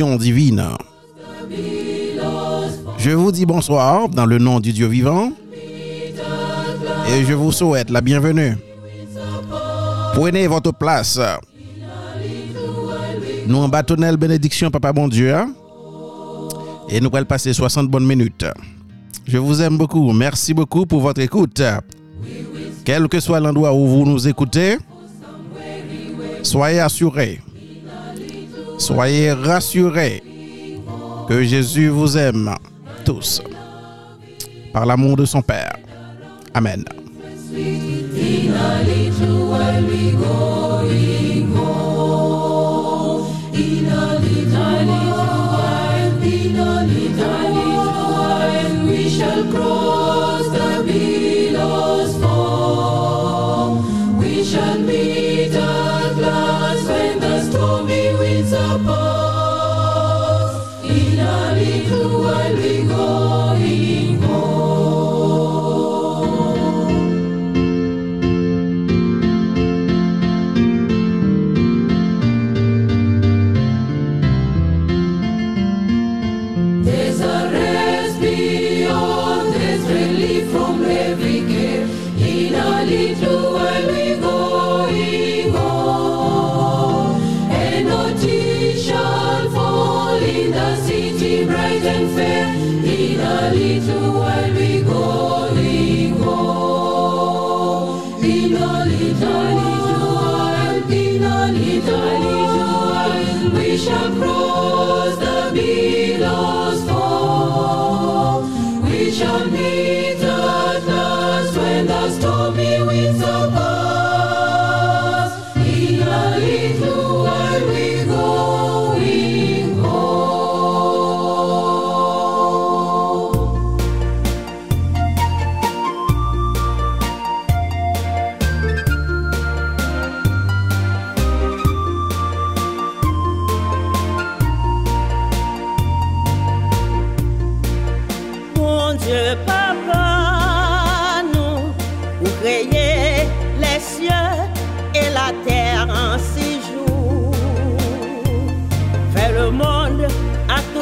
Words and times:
divine. 0.00 0.62
Je 2.98 3.10
vous 3.10 3.32
dis 3.32 3.44
bonsoir 3.44 4.08
dans 4.08 4.24
le 4.26 4.38
nom 4.38 4.60
du 4.60 4.72
Dieu 4.72 4.86
vivant 4.86 5.32
et 7.08 7.24
je 7.24 7.32
vous 7.34 7.52
souhaite 7.52 7.90
la 7.90 8.00
bienvenue. 8.00 8.56
Prenez 10.14 10.46
votre 10.46 10.72
place. 10.72 11.20
Nous 13.46 13.58
en 13.58 13.68
bâtonnel 13.68 14.16
bénédiction, 14.16 14.70
Papa 14.70 14.92
bon 14.92 15.08
Dieu. 15.08 15.34
Hein. 15.34 15.52
Et 16.88 17.00
nous 17.00 17.10
allons 17.12 17.26
passer 17.26 17.52
60 17.52 17.88
bonnes 17.88 18.06
minutes. 18.06 18.46
Je 19.26 19.38
vous 19.38 19.60
aime 19.60 19.76
beaucoup. 19.76 20.12
Merci 20.12 20.54
beaucoup 20.54 20.86
pour 20.86 21.00
votre 21.00 21.20
écoute. 21.20 21.62
Quel 22.84 23.08
que 23.08 23.20
soit 23.20 23.40
l'endroit 23.40 23.74
où 23.74 23.86
vous 23.86 24.04
nous 24.06 24.26
écoutez, 24.26 24.78
soyez 26.42 26.80
assurés 26.80 27.40
Soyez 28.80 29.32
rassurés 29.32 30.22
que 31.28 31.42
Jésus 31.42 31.88
vous 31.88 32.16
aime 32.16 32.54
tous 33.04 33.42
par 34.72 34.86
l'amour 34.86 35.18
de 35.18 35.26
son 35.26 35.42
Père. 35.42 35.76
Amen. 36.54 36.82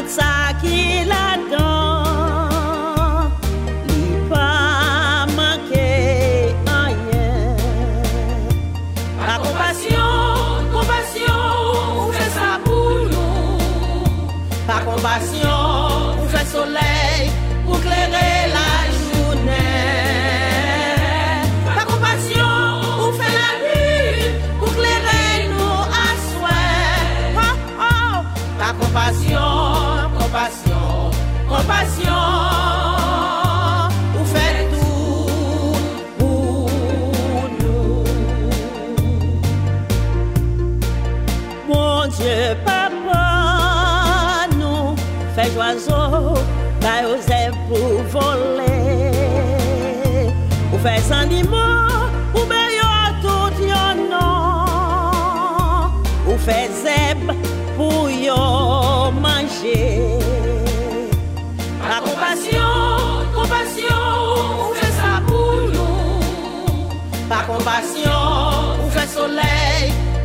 saque 0.09 0.88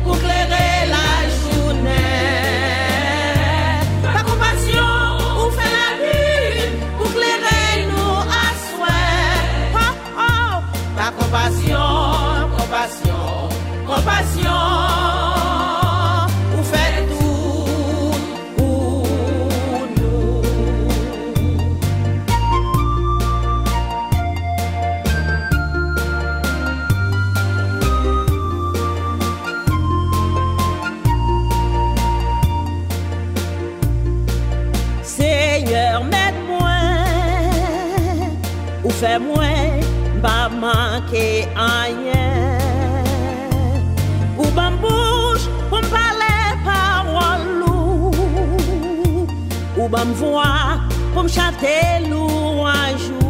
pour 0.04 0.16
éclairer 0.16 0.88
la 0.88 1.08
journée. 1.40 1.90
Ta 4.02 4.22
compassion 4.22 4.92
ou 5.38 5.50
fait 5.50 5.72
la 5.78 5.88
lune 6.02 6.78
pour 6.96 7.06
éclairer 7.10 7.86
nous 7.90 8.16
à 8.40 8.46
souhait. 8.64 9.40
Oh, 9.74 9.92
oh. 10.18 10.54
Ta 10.96 11.08
compassion, 11.18 11.86
compassion, 12.56 13.22
compassion. 13.86 14.83
pou 49.84 49.92
ba 49.92 50.00
mvwa, 50.08 50.80
pou 51.12 51.20
m 51.20 51.28
chate 51.28 51.76
louanjou. 52.08 53.23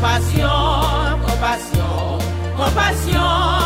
Par 0.00 0.20
compassion, 1.26 2.18
compassion, 2.56 3.65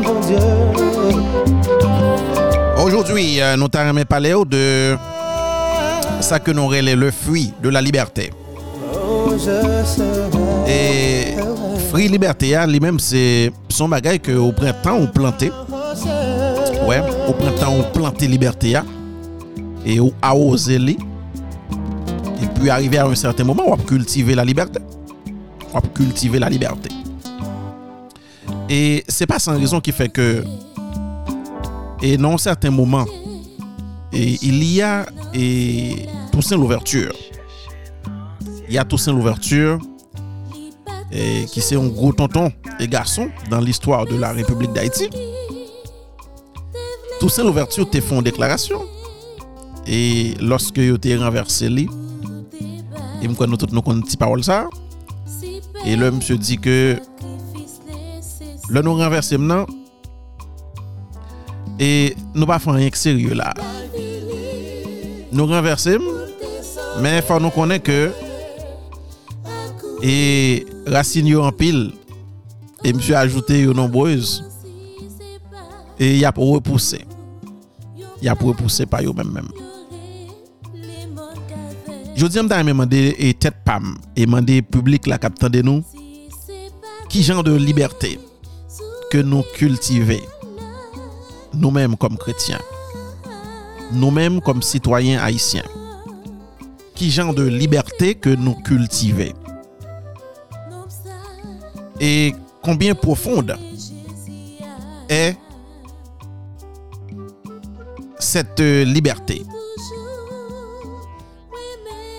Mon 0.00 0.20
Dieu. 0.20 0.38
Aujourd'hui, 2.78 3.40
nous 3.58 3.68
t'avons 3.68 4.04
parlé 4.04 4.34
de 4.46 4.96
ça 6.20 6.38
que 6.38 6.50
nous 6.50 6.66
relève 6.66 6.98
le 6.98 7.10
fruit 7.10 7.52
de 7.62 7.68
la 7.68 7.80
liberté. 7.80 8.32
Et 10.68 11.36
fruit 11.90 12.08
liberté, 12.08 12.56
hein, 12.56 12.66
lui-même, 12.66 12.98
c'est 12.98 13.52
son 13.68 13.88
bagage 13.88 14.20
que 14.20 14.32
au 14.32 14.52
printemps, 14.52 14.96
on 15.00 15.06
plantait. 15.06 15.50
Ouais, 16.86 17.00
au 17.28 17.32
printemps, 17.32 17.74
on 17.78 17.82
plantait 17.92 18.26
liberté. 18.26 18.76
hein, 18.76 18.84
Et 19.86 20.00
on 20.00 20.12
arrosait 20.20 20.78
les. 20.78 20.92
Et 22.42 22.46
puis, 22.54 22.70
arrivé 22.70 22.98
à 22.98 23.06
un 23.06 23.14
certain 23.14 23.44
moment, 23.44 23.64
on 23.66 23.74
va 23.74 23.82
cultiver 23.82 24.34
la 24.34 24.44
liberté. 24.44 24.80
On 25.72 25.78
va 25.78 25.88
cultiver 25.88 26.38
la 26.38 26.48
liberté. 26.48 26.90
Et 28.68 29.04
c'est 29.08 29.26
pas 29.26 29.38
sans 29.38 29.58
raison 29.58 29.80
qui 29.80 29.92
fait 29.92 30.08
que, 30.08 30.44
et 32.00 32.16
dans 32.16 32.32
un 32.34 32.38
certain 32.38 32.70
moment, 32.70 33.06
et 34.12 34.38
il 34.42 34.62
y 34.64 34.82
a 34.82 35.06
et 35.34 36.06
Toussaint 36.32 36.56
l'ouverture. 36.56 37.12
Il 38.68 38.74
y 38.74 38.78
a 38.78 38.84
Toussaint 38.84 39.12
l'ouverture. 39.12 39.78
qui 41.10 41.60
c'est 41.60 41.76
un 41.76 41.88
gros 41.88 42.12
tonton 42.12 42.50
et 42.80 42.88
garçon 42.88 43.28
dans 43.50 43.60
l'histoire 43.60 44.06
de 44.06 44.16
la 44.16 44.32
République 44.32 44.72
d'Haïti. 44.72 45.10
Toussaint 47.22 47.44
Louverture 47.46 47.86
te 47.86 48.00
fon 48.02 48.24
deklarasyon. 48.26 48.80
E 49.86 49.98
loske 50.42 50.82
yo 50.82 50.96
te 50.98 51.12
renverse 51.14 51.68
li, 51.70 51.84
e 53.22 53.28
mkwen 53.30 53.52
nou 53.52 53.60
tout 53.62 53.70
nou 53.70 53.86
kon 53.86 54.00
ti 54.02 54.18
parol 54.18 54.42
sa, 54.42 54.64
e 55.86 55.94
lè 55.94 56.08
mse 56.10 56.34
di 56.42 56.56
ke, 56.58 56.74
lè 58.74 58.82
nou 58.82 58.98
renverse 58.98 59.38
mnen, 59.38 59.70
e 61.78 62.10
nou 62.34 62.50
pa 62.50 62.58
fon 62.62 62.80
yek 62.82 62.98
serye 62.98 63.38
la. 63.38 63.52
Nou 65.30 65.46
renverse 65.46 65.94
m, 66.02 66.10
men 67.06 67.20
fon 67.30 67.46
nou 67.46 67.54
konen 67.54 67.78
ke, 67.86 68.00
e 70.02 70.18
rasin 70.90 71.30
yo 71.30 71.46
an 71.46 71.54
pil, 71.54 71.84
e 72.82 72.98
mse 72.98 73.14
ajoute 73.22 73.62
yo 73.62 73.78
nombreuse, 73.78 74.42
e 76.02 76.16
yap 76.18 76.42
repousse 76.42 76.98
m. 76.98 77.11
y 78.22 78.28
a 78.28 78.34
repoussé 78.34 78.86
par 78.86 79.02
eux 79.02 79.12
même 79.12 79.32
même. 79.32 79.48
Je 82.14 82.26
dis 82.26 82.38
à 82.38 82.62
demander 82.62 83.16
et 83.18 83.34
tête 83.34 83.56
pam 83.64 83.96
et 84.14 84.26
demander 84.26 84.62
public 84.62 85.06
la 85.06 85.18
cap 85.18 85.44
de 85.44 85.62
nous 85.62 85.82
qui 87.08 87.22
genre 87.22 87.42
de 87.42 87.52
liberté 87.54 88.20
que 89.10 89.18
nous 89.18 89.42
cultiver 89.54 90.20
nous-mêmes 91.54 91.96
comme 91.96 92.16
chrétiens 92.16 92.60
nous-mêmes 93.92 94.40
comme 94.40 94.62
citoyens 94.62 95.20
haïtiens 95.20 95.64
qui 96.94 97.10
genre 97.10 97.34
de 97.34 97.42
liberté 97.42 98.14
que 98.14 98.30
nous 98.30 98.54
cultiver 98.54 99.32
et 101.98 102.34
combien 102.62 102.94
profonde 102.94 103.56
est 105.08 105.36
cette 108.22 108.60
liberté. 108.60 109.42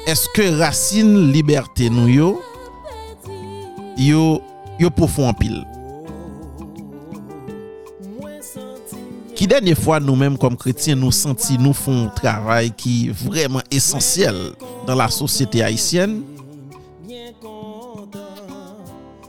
Est-ce 0.05 0.27
que 0.33 0.59
racine 0.59 1.31
liberté 1.31 1.89
nous 1.89 2.07
yo 2.07 2.41
yo 3.97 4.41
yo 4.79 4.89
profond 4.89 5.29
en 5.29 5.33
pile? 5.33 5.65
Qui 9.33 9.47
dernière 9.47 9.77
fois 9.77 9.99
nous-mêmes 9.99 10.37
comme 10.37 10.57
chrétiens 10.57 10.95
nous 10.95 11.11
senti 11.11 11.57
nous 11.57 11.73
font 11.73 12.05
un 12.05 12.09
travail 12.09 12.71
qui 12.71 13.07
est 13.07 13.11
vraiment 13.11 13.61
essentiel 13.71 14.35
dans 14.85 14.95
la 14.95 15.09
société 15.09 15.63
haïtienne 15.63 16.21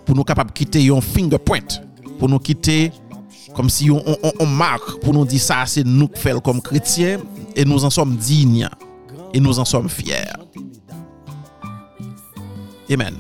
pour 0.04 0.16
nous 0.16 0.25
capables 0.25 0.50
de 0.50 0.54
quitter 0.54 0.90
un 0.90 1.00
fingerprint, 1.00 1.83
pour 2.19 2.28
nous 2.28 2.38
quitter 2.38 2.90
comme 3.54 3.70
si 3.70 3.90
on, 3.90 4.46
marque, 4.46 5.00
pour 5.00 5.14
nous 5.14 5.25
dire 5.25 5.40
ça 5.40 5.64
c'est 5.66 5.84
nous 5.84 6.08
qui 6.08 6.20
faisons 6.20 6.40
comme 6.40 6.61
chrétiens 6.61 7.18
et 7.54 7.64
nous 7.64 7.84
en 7.84 7.90
sommes 7.90 8.16
dignes 8.16 8.68
et 9.32 9.40
nous 9.40 9.58
en 9.58 9.64
sommes 9.64 9.88
fiers. 9.88 10.28
Amen. 12.90 13.14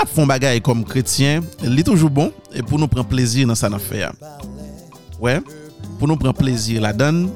ap 0.00 0.08
fon 0.08 0.28
bagay 0.28 0.62
kom 0.64 0.80
kretyen, 0.86 1.44
li 1.60 1.84
toujou 1.84 2.08
bon, 2.12 2.30
e 2.56 2.64
pou 2.64 2.80
nou 2.80 2.88
pren 2.90 3.06
plezir 3.06 3.48
nan 3.48 3.58
sa 3.58 3.68
nan 3.72 3.82
fè 3.82 4.06
ya. 4.06 4.10
Wè, 5.20 5.38
pou 5.98 6.08
nou 6.08 6.16
pren 6.20 6.34
plezir 6.36 6.80
la 6.80 6.94
dan, 6.96 7.26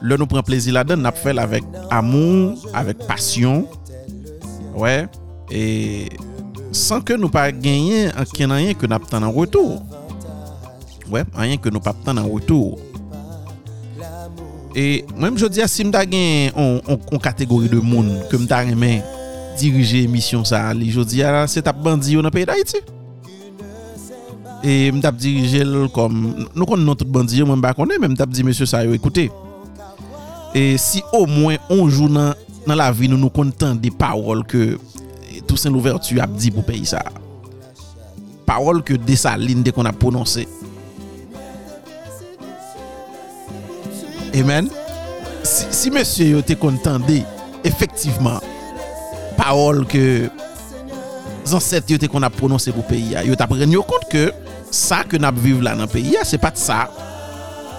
le 0.00 0.18
nou 0.20 0.30
pren 0.30 0.46
plezir 0.46 0.76
la 0.76 0.84
dan, 0.86 1.02
nap 1.02 1.18
fèl 1.18 1.42
avèk 1.42 1.66
amoun, 1.92 2.54
avèk 2.78 3.02
pasyon, 3.08 3.64
wè, 4.78 4.94
e 5.50 5.62
san 6.76 7.02
ke 7.02 7.18
nou 7.18 7.32
pa 7.32 7.48
genyen 7.50 8.14
anken 8.20 8.54
anyen 8.54 8.78
ke 8.78 8.90
nap 8.90 9.08
tan 9.10 9.26
nan 9.26 9.34
wotou. 9.34 9.80
Wè, 11.10 11.26
anyen 11.34 11.58
ke 11.58 11.74
nou 11.74 11.82
pa 11.82 11.96
tan 12.06 12.20
nan 12.20 12.30
wotou. 12.30 12.78
E, 14.70 15.02
mwen 15.16 15.34
mjodi 15.34 15.64
asim 15.64 15.90
da 15.90 16.04
gen 16.06 16.54
on, 16.54 16.76
on, 16.86 17.00
on 17.10 17.22
kategori 17.22 17.72
de 17.72 17.80
moun, 17.82 18.12
ke 18.30 18.38
mta 18.38 18.62
remen, 18.68 19.02
dirije 19.60 20.04
emisyon 20.06 20.46
sa 20.48 20.68
li 20.76 20.90
jodi 20.92 21.22
a 21.24 21.44
se 21.50 21.62
tap 21.64 21.78
bandi 21.84 22.16
yo 22.16 22.24
nan 22.24 22.32
peyi 22.34 22.48
da 22.48 22.56
iti. 22.58 22.80
E 24.60 24.90
mtap 24.92 25.16
dirije 25.20 25.64
l 25.64 25.88
kom, 25.94 26.18
nou 26.52 26.68
kon 26.68 26.82
non 26.84 26.98
tout 26.98 27.08
bandi 27.08 27.40
yo 27.40 27.46
mwen 27.48 27.62
bakone, 27.64 27.96
men 28.00 28.12
mtap 28.12 28.32
di 28.32 28.44
monsye 28.44 28.68
sa 28.68 28.82
yo 28.84 28.92
ekoute. 28.96 29.28
E 30.56 30.74
si 30.80 31.00
o 31.16 31.24
mwen 31.30 31.60
onjou 31.72 32.10
nan, 32.12 32.34
nan 32.66 32.76
la 32.80 32.90
vi 32.92 33.08
nou 33.08 33.20
nou 33.20 33.32
kontan 33.32 33.78
de 33.80 33.92
parol 33.94 34.44
ke 34.48 34.74
Toussaint 35.48 35.72
Louverture 35.72 36.20
ap 36.22 36.34
di 36.36 36.52
pou 36.52 36.66
peyi 36.66 36.84
sa. 36.88 37.00
Parol 38.48 38.82
ke 38.84 38.98
de 39.00 39.16
sa 39.16 39.36
lin 39.40 39.64
de 39.64 39.72
kon 39.72 39.88
ap 39.88 39.96
prononse. 40.00 40.44
Amen. 44.36 44.68
Si, 45.42 45.70
si 45.72 45.90
monsye 45.94 46.28
yo 46.34 46.44
te 46.44 46.54
kontan 46.58 47.00
de, 47.08 47.22
efektiveman, 47.66 48.44
parol 49.50 49.82
ke 49.90 50.30
zanset 51.48 51.88
yo 51.90 51.98
te 51.98 52.06
kon 52.10 52.22
ap 52.22 52.36
prononse 52.38 52.70
pou 52.70 52.86
peyi 52.86 53.16
ya. 53.16 53.24
Yo 53.26 53.34
tap 53.38 53.50
ren 53.58 53.72
yo 53.74 53.82
kont 53.86 54.06
ke 54.12 54.28
sa 54.70 55.02
ke 55.02 55.18
nap 55.18 55.38
viv 55.42 55.62
la 55.64 55.74
nan 55.78 55.90
peyi 55.90 56.14
ya, 56.14 56.22
se 56.26 56.38
pat 56.38 56.58
sa 56.60 56.84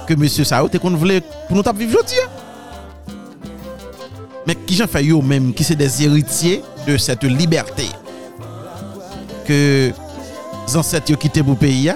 ke 0.08 0.18
monsye 0.20 0.44
sa 0.48 0.60
yo 0.60 0.72
te 0.72 0.82
kon 0.84 0.98
vle 1.00 1.22
pou 1.48 1.56
nou 1.56 1.64
tap 1.64 1.80
viv 1.80 1.96
jodi 1.96 2.20
ya. 2.20 2.28
Mek 4.50 4.66
ki 4.68 4.82
jan 4.82 4.92
fay 4.92 5.14
yo 5.14 5.22
menm 5.24 5.54
ki 5.56 5.64
se 5.64 5.78
des 5.80 6.02
eritye 6.04 6.60
de 6.84 6.98
sete 7.00 7.30
liberté 7.32 7.88
ke 9.48 9.60
zanset 10.72 11.14
yo 11.14 11.20
kite 11.22 11.46
pou 11.46 11.56
peyi 11.60 11.88
ya, 11.88 11.96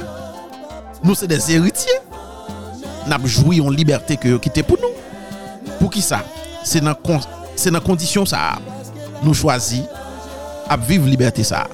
nou 1.04 1.18
se 1.20 1.28
des 1.28 1.50
eritye 1.58 2.00
nap 3.12 3.26
jwi 3.28 3.60
yon 3.60 3.76
liberté 3.76 4.16
ke 4.22 4.32
yo 4.32 4.40
kite 4.40 4.64
pou 4.64 4.80
nou. 4.80 4.96
Pou 5.82 5.92
ki 5.92 6.00
sa? 6.06 6.22
Se 6.66 6.80
nan, 6.82 6.96
kon, 7.04 7.20
se 7.60 7.74
nan 7.74 7.84
kondisyon 7.84 8.30
sa 8.30 8.54
ap. 8.56 8.75
nous 9.26 9.34
choisis 9.34 9.82
à 10.70 10.78
vivre 10.78 11.08
liberté 11.08 11.44
ça. 11.44 11.68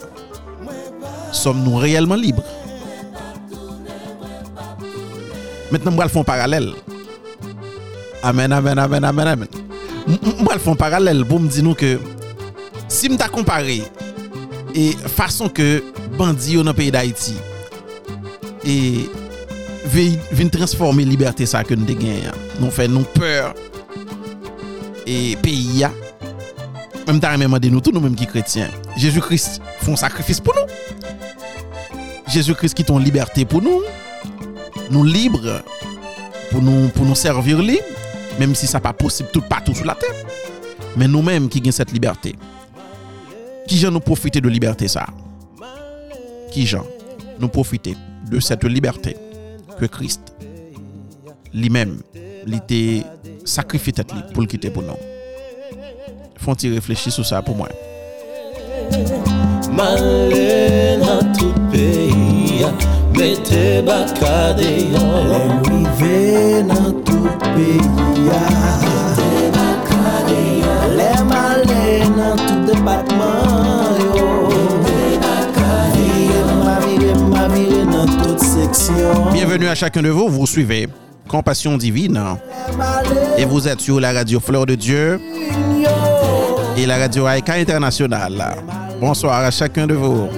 Sommes-nous 1.31 1.77
réellement 1.77 2.15
libres 2.15 2.43
Maintenant, 5.71 5.91
nous 5.91 6.01
allons 6.01 6.09
faire 6.09 6.21
un 6.21 6.25
parallèle. 6.25 6.73
Amen, 8.23 8.51
amen, 8.51 8.77
amen, 8.77 9.03
amen, 9.05 9.27
amen. 9.27 9.47
Nous 10.07 10.17
allons 10.49 10.59
faire 10.59 10.73
un 10.73 10.75
parallèle 10.75 11.23
pour 11.25 11.39
me 11.39 11.47
dire 11.47 11.75
que 11.75 11.97
si 12.89 13.09
je 13.09 13.29
comparé 13.29 13.81
et 14.75 14.91
façon 14.91 15.47
que 15.47 15.81
bandits 16.17 16.55
dans 16.55 16.63
le 16.63 16.73
pays 16.73 16.91
d'Haïti 16.91 17.35
et 18.65 19.09
viennent 19.85 20.49
transformer 20.49 21.05
liberté 21.05 21.45
ça 21.45 21.63
que 21.63 21.73
nous 21.73 21.83
avons 21.89 22.31
nous 22.59 22.69
faisons 22.71 22.91
nous 22.91 23.03
peur 23.03 23.53
et 25.07 25.35
pays 25.37 25.85
même 27.19 27.37
même 27.37 27.59
nous 27.69 27.81
tous 27.81 27.91
nous 27.91 27.99
mêmes 27.99 28.15
qui 28.15 28.27
chrétiens. 28.27 28.69
Jésus-Christ 28.95 29.61
font 29.79 29.95
sacrifice 29.95 30.39
pour 30.39 30.53
nous. 30.55 30.73
Jésus-Christ 32.27 32.73
qui 32.73 32.83
ton 32.83 32.97
liberté 32.97 33.45
pour 33.45 33.61
nous. 33.61 33.81
Nous 34.89 35.03
libres 35.03 35.61
pour 36.49 36.61
nous 36.61 37.15
servir 37.15 37.61
lui 37.61 37.79
même 38.39 38.55
si 38.55 38.67
ça 38.67 38.79
pas 38.79 38.93
possible 38.93 39.29
tout 39.31 39.41
partout 39.41 39.75
sur 39.75 39.85
la 39.85 39.95
terre. 39.95 40.15
Mais 40.97 41.07
nous-mêmes 41.07 41.49
qui 41.49 41.59
avons 41.59 41.71
cette 41.71 41.91
liberté. 41.91 42.35
Qui 43.67 43.77
gens 43.77 43.91
nous 43.91 43.99
profiter 43.99 44.41
de 44.41 44.49
liberté 44.49 44.87
ça? 44.87 45.05
Qui 46.51 46.65
gens 46.65 46.85
nous 47.39 47.49
de 48.29 48.39
cette 48.39 48.63
liberté 48.63 49.15
que 49.79 49.85
Christ 49.85 50.33
lui-même 51.53 52.01
il 52.47 53.03
sacrifié 53.45 53.93
pour 54.33 54.41
le 54.41 54.47
quitter 54.47 54.69
pour 54.69 54.83
nous? 54.83 55.10
Font-ils 56.41 56.73
réfléchir 56.73 57.13
sur 57.13 57.25
ça 57.25 57.41
pour 57.43 57.55
moi. 57.55 57.69
Male 59.71 60.99
nan 60.99 61.31
tout 61.37 61.53
peyi 61.71 62.65
Mete 63.13 63.85
bakade 63.85 64.65
yon 64.91 65.61
Rive 65.63 66.65
nan 66.65 67.03
tout 67.05 67.29
peyi 67.53 67.79
Mete 68.81 69.51
bakade 69.55 70.39
yon 70.63 70.81
Le 70.97 71.11
male 71.29 71.83
nan 72.17 72.35
tout 72.47 72.61
departman 72.67 74.01
yo 74.01 74.27
Mete 74.81 75.21
bakade 75.23 76.05
yon 76.27 76.49
Ma 76.65 76.75
vive, 76.79 77.13
ma 77.29 77.47
bénédiction. 77.47 79.31
Bienvenue 79.31 79.67
à 79.67 79.75
chacun 79.75 80.01
de 80.01 80.09
vous. 80.09 80.27
Vous 80.27 80.47
suivez 80.47 80.89
Compassion 81.27 81.77
Divine 81.77 82.19
et 83.37 83.45
vous 83.45 83.67
êtes 83.67 83.79
sur 83.79 84.01
la 84.01 84.11
radio 84.11 84.41
Fleur 84.41 84.65
de 84.65 84.75
Dieu 84.75 85.19
et 86.77 86.85
la 86.85 86.97
radio 86.97 87.25
Aïka 87.25 87.53
Internationale. 87.53 88.55
Bonsoir 88.99 89.43
à 89.43 89.51
chacun 89.51 89.87
de 89.87 89.93
vous. 89.93 90.29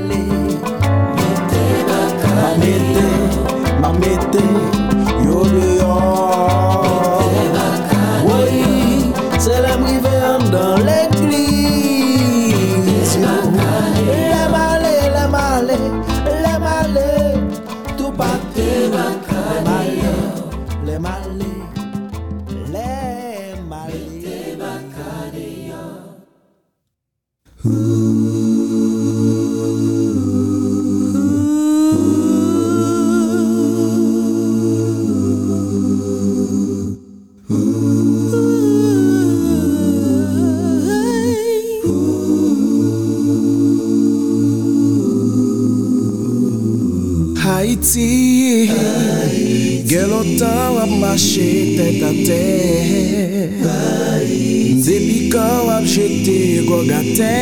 lontan 50.33 50.75
wap 50.75 50.89
mache 51.01 51.77
tèt 51.77 52.03
a 52.03 52.11
tè 52.27 52.43
Depi 54.83 55.29
kan 55.31 55.67
wap 55.67 55.85
jete 55.85 56.65
gwo 56.67 56.83
gate 56.87 57.37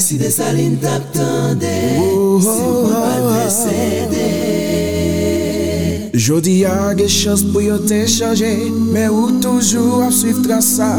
Si 0.00 0.18
de 0.18 0.30
salin 0.30 0.76
tap 0.80 1.02
tande, 1.12 1.98
oh, 1.98 2.40
Si 2.40 2.48
ou 2.48 2.88
kon 2.88 3.00
wap 3.00 3.20
oh, 3.20 3.28
presede 3.32 4.28
oh. 4.32 6.18
Jodi 6.24 6.64
a 6.64 6.94
ge 6.96 7.08
chans 7.08 7.42
pou 7.52 7.60
yo 7.60 7.78
te 7.88 8.06
chanje 8.06 8.52
Men 8.92 9.10
ou 9.10 9.40
toujou 9.42 10.02
ap 10.06 10.14
suiv 10.14 10.42
trasa 10.46 10.94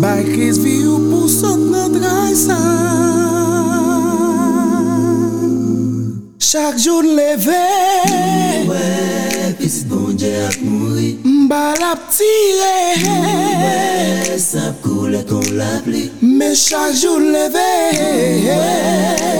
Bay 0.00 0.24
kriz 0.28 0.60
vi 0.62 0.84
ou 0.86 1.00
pou 1.10 1.28
sot 1.28 1.58
nan 1.58 1.92
dray 1.96 2.36
sa. 2.38 2.60
Chak 6.50 6.78
joun 6.82 7.06
leve 7.14 8.29
Mbal 11.50 11.82
ap 11.82 11.98
tire 12.14 13.10
Ouais, 13.10 14.38
sa 14.38 14.70
koule 14.84 15.18
kon 15.26 15.48
la 15.58 15.80
pli 15.82 16.04
Men 16.22 16.52
chak 16.54 16.92
joun 16.94 17.24
leve 17.34 17.64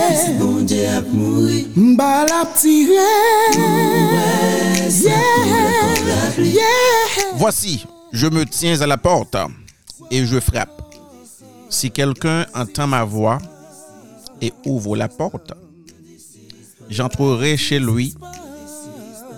Pisit 0.09 0.35
bon 0.41 0.65
Dieu 0.67 0.89
ap 0.91 1.07
mouri 1.15 1.61
Mbal 1.79 2.33
ap 2.35 2.51
tire 2.59 3.07
Ouais, 3.55 4.89
sa 4.91 5.21
koule 5.37 5.71
kon 5.77 6.03
la 6.09 6.19
pli 6.35 6.51
Voici, 7.37 7.85
je 8.11 8.27
me 8.27 8.43
tiens 8.43 8.81
à 8.81 8.87
la 8.87 8.97
porte 8.97 9.37
et 10.11 10.25
je 10.25 10.41
frappe. 10.41 10.81
Si 11.69 11.91
quelqu'un 11.91 12.45
entend 12.53 12.87
ma 12.87 13.05
voix 13.05 13.37
et 14.41 14.51
ouvre 14.65 14.97
la 14.97 15.07
porte, 15.07 15.53
j'entrerai 16.89 17.55
chez 17.55 17.79
lui, 17.79 18.13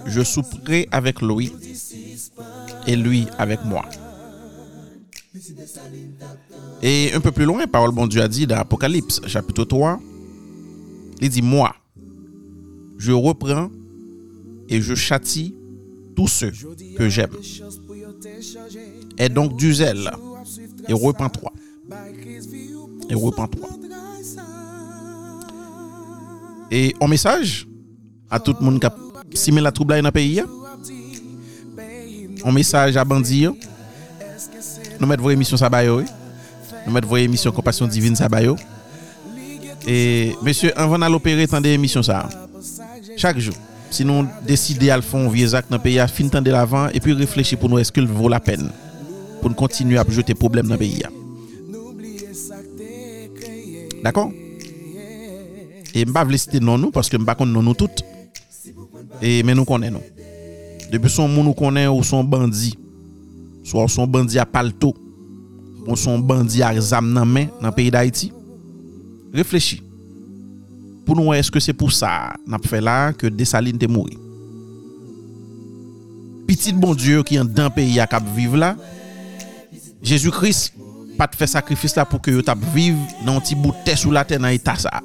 je 0.08 0.24
souperai 0.24 0.90
avec 0.92 1.22
lui 1.22 1.54
et 2.88 2.96
lui 2.96 3.28
avec 3.38 3.64
moi. 3.66 3.86
Et 6.82 7.12
un 7.14 7.20
peu 7.20 7.32
plus 7.32 7.46
loin, 7.46 7.66
parole 7.68 7.92
bon 7.92 8.08
Dieu 8.08 8.22
a 8.22 8.28
dit 8.28 8.46
dans 8.46 8.58
Apocalypse 8.58 9.22
chapitre 9.28 9.64
3, 9.64 10.00
il 11.22 11.30
dit, 11.30 11.42
moi, 11.42 11.74
je 12.98 13.12
reprends 13.12 13.70
et 14.70 14.82
je 14.82 14.96
châtie 14.96 15.56
tous 16.16 16.28
ceux 16.28 16.52
que 16.98 17.10
j'aime. 17.10 17.32
Aie 19.18 19.30
donc 19.30 19.56
du 19.56 19.74
zèle 19.74 20.12
et 20.88 20.94
repens-toi. 20.94 21.52
Et 23.10 23.16
repens-toi. 23.16 23.70
Et 26.72 26.96
un 27.00 27.08
message 27.08 27.68
à 28.30 28.40
tout 28.40 28.56
le 28.60 28.66
monde 28.66 28.80
qui 28.80 28.88
a 28.88 28.96
simé 29.34 29.62
la 29.62 29.72
trouble 29.72 29.96
dans 29.96 30.02
le 30.02 30.12
pays. 30.12 30.42
un 32.44 32.52
message 32.52 32.98
à 32.98 33.06
Bandi. 33.06 33.48
Nous 35.00 35.08
mettons 35.08 35.24
vos 35.24 35.32
émissions 35.32 35.58
Sabayo. 35.58 36.02
Nous 36.86 36.94
mettons 36.94 37.08
vos 37.08 37.18
émissions 37.18 37.52
Compassion 37.52 37.88
Divine 37.88 38.16
Sabayo. 38.16 38.56
Et 39.88 40.34
monsieur, 40.42 40.78
avant 40.78 40.98
d'aller 40.98 41.16
opérer, 41.16 41.48
tant 41.48 41.62
émissions 41.62 42.04
ça. 42.04 42.30
Chaque 43.18 43.40
jour. 43.40 43.56
Si 43.90 44.04
nous 44.04 44.28
décidons 44.46 44.90
à 44.92 44.96
le 44.96 45.02
faire, 45.04 45.30
vieux 45.30 45.54
acte 45.54 45.70
dans 45.70 45.78
le 45.78 45.84
pays, 45.84 46.00
à 46.00 46.08
fin 46.08 46.24
de 46.26 46.52
l'avant 46.52 46.88
et 46.90 47.00
puis 47.00 47.14
réfléchir 47.14 47.60
pour 47.60 47.70
nous, 47.70 47.78
est-ce 47.78 47.92
qu'il 47.92 48.08
vaut 48.08 48.30
la 48.30 48.40
peine 48.40 48.70
pour 49.40 49.50
nous 49.50 49.56
continuer 49.56 49.98
à 49.98 50.06
jeter 50.08 50.34
problème 50.34 50.68
dans 50.68 50.76
le 50.76 50.80
pays. 50.80 51.04
D'accord 54.04 54.32
Et 55.94 56.00
je 56.00 56.00
ne 56.00 56.06
vais 56.06 56.12
pas 56.14 56.38
citer 56.38 56.60
non 56.60 56.78
nous 56.78 56.92
parce 56.92 57.10
que 57.10 57.18
je 57.18 57.22
ne 57.22 57.26
connais 57.26 57.36
pas 57.36 57.46
non, 57.46 57.62
nous 57.62 57.74
toutes. 57.74 58.04
Et 59.22 59.44
mais 59.44 59.54
nous 59.54 59.66
connaissons 59.66 59.96
nous. 59.96 60.13
Depi 60.94 61.10
son 61.10 61.32
moun 61.32 61.50
ou 61.50 61.58
konen 61.58 61.90
ou 61.90 62.06
son 62.06 62.22
bandi. 62.22 62.76
So 63.66 63.80
ou 63.82 63.90
son 63.90 64.06
bandi 64.06 64.38
a 64.38 64.46
palto. 64.46 64.92
Ou 65.88 65.98
son 65.98 66.22
bandi 66.22 66.62
a 66.62 66.70
zam 66.78 67.10
nan 67.16 67.26
men 67.26 67.50
nan 67.64 67.74
peyi 67.74 67.90
da 67.94 68.04
iti. 68.06 68.30
Reflechi. 69.34 69.80
Pou 71.04 71.18
nou 71.18 71.34
wè 71.34 71.40
eske 71.42 71.60
se 71.64 71.74
pou 71.76 71.92
sa 71.92 72.36
nap 72.48 72.64
fè 72.70 72.80
la 72.84 73.12
ke 73.18 73.32
desaline 73.34 73.82
te 73.82 73.90
mouri. 73.90 74.20
Pitit 76.48 76.78
bon 76.78 76.94
Diyo 76.96 77.24
ki 77.26 77.40
yon 77.40 77.50
dan 77.50 77.74
peyi 77.74 77.98
a 78.00 78.08
kap 78.10 78.28
vive 78.36 78.60
la. 78.62 78.76
Jezu 80.04 80.32
Kris 80.36 80.68
pat 81.18 81.34
fè 81.40 81.48
sakrifis 81.50 81.98
la 81.98 82.06
pou 82.08 82.22
ke 82.24 82.36
yo 82.36 82.44
tap 82.46 82.62
vive 82.76 83.02
nan 83.26 83.42
ti 83.44 83.58
boutè 83.58 83.98
sou 84.00 84.14
la 84.16 84.24
tè 84.28 84.40
nan 84.40 84.54
ita 84.56 84.78
sa. 84.86 85.02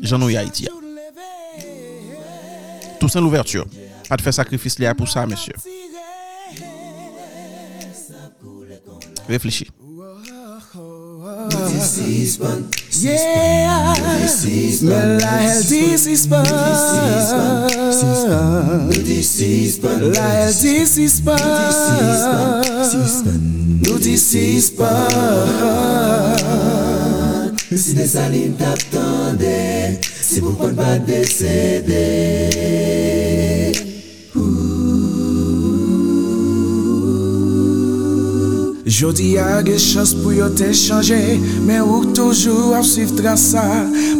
Janou 0.00 0.32
ya 0.32 0.46
iti 0.46 0.66
ya. 0.66 0.74
Tout 2.98 3.12
sen 3.12 3.22
l'ouverture. 3.22 3.68
Pas 4.08 4.16
de 4.16 4.22
faire 4.22 4.34
sacrifice 4.34 4.78
là 4.78 4.94
pour 4.94 5.08
ça, 5.08 5.26
monsieur. 5.26 5.54
Réfléchis. 9.28 9.68
Yeah, 13.00 13.94
men 14.82 15.18
la 15.20 15.42
hel 15.42 15.62
disispan 15.62 16.42
La 20.14 20.26
hel 20.40 20.54
disispan 20.54 21.38
Nou 23.84 23.98
disispan 24.02 25.12
Si 27.76 27.94
de 27.94 28.06
salin 28.08 28.56
tap 28.58 28.80
tande, 28.90 30.00
si 30.02 30.40
pou 30.42 30.56
kon 30.58 30.74
pa 30.74 30.96
desede 31.06 32.02
Jodi 38.98 39.36
a 39.38 39.60
ge 39.62 39.76
chans 39.78 40.10
pou 40.10 40.32
yo 40.34 40.48
te 40.58 40.72
chanje 40.74 41.18
Men 41.62 41.84
ou 41.84 42.08
toujou 42.16 42.72
ap 42.74 42.82
suiv 42.82 43.12
trasa. 43.14 43.62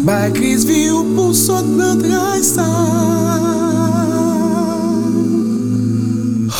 Ba 0.06 0.20
kriz 0.36 0.62
vi 0.68 0.84
ou 0.92 1.02
pou 1.16 1.34
sot 1.34 1.66
nan 1.66 1.98
trai 2.04 2.44
sa 2.46 2.68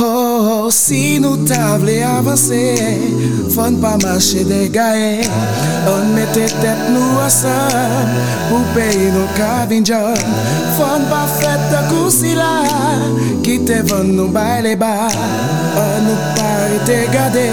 Oh. 0.00 0.27
Oh, 0.38 0.66
oh, 0.66 0.70
si 0.70 1.18
nou 1.18 1.34
ta 1.42 1.74
vle 1.82 1.96
avanse, 2.06 2.60
fon 3.50 3.80
pa 3.82 3.96
mache 3.98 4.44
de 4.46 4.68
degae 4.68 5.24
On 5.90 6.12
mette 6.14 6.44
tet 6.60 6.84
nou 6.94 7.18
asan, 7.24 8.12
pou 8.46 8.62
peyi 8.76 9.08
nou 9.16 9.26
kabinjan 9.34 10.14
Fon 10.76 11.08
pa 11.10 11.24
fet 11.40 11.64
fete 11.66 11.80
kousi 11.90 12.36
la, 12.38 12.52
kite 13.42 13.80
von 13.90 14.14
nou 14.14 14.30
bay 14.30 14.62
le 14.62 14.76
ba. 14.78 15.08
On 15.82 16.06
nou 16.06 16.30
pare 16.38 16.78
te 16.86 17.00
gade, 17.10 17.48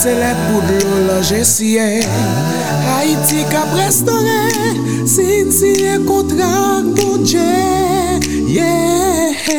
se 0.00 0.16
le 0.18 0.34
poudlou 0.48 1.04
loje 1.12 1.44
siye. 1.46 2.02
Haiti 2.88 3.46
ka 3.54 3.62
prestore, 3.76 4.42
sin 5.06 5.54
siye 5.54 6.00
kontrak 6.02 6.96
boudje 6.98 7.52
Yeah. 8.54 9.13
Oh, 9.46 9.50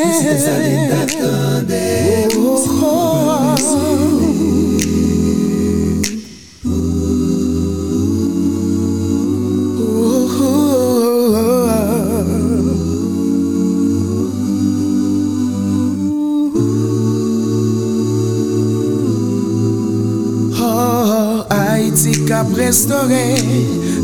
Haïti 21.50 22.12
tic 22.12 22.32
up 22.32 22.48
restaurant, 22.56 23.10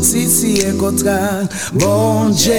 si 0.00 0.60
est 0.60 0.76
contre 0.78 1.04
mon 1.74 2.28
Dieu. 2.30 2.52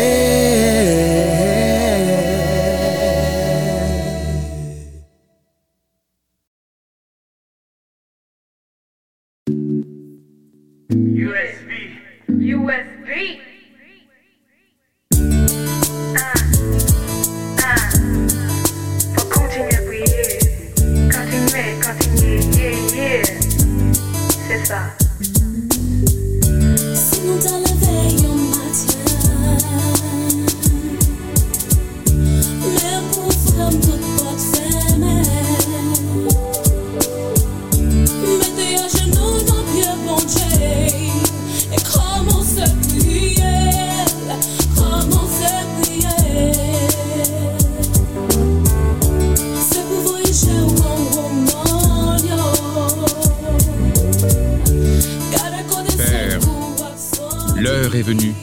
Est. 57.95 58.33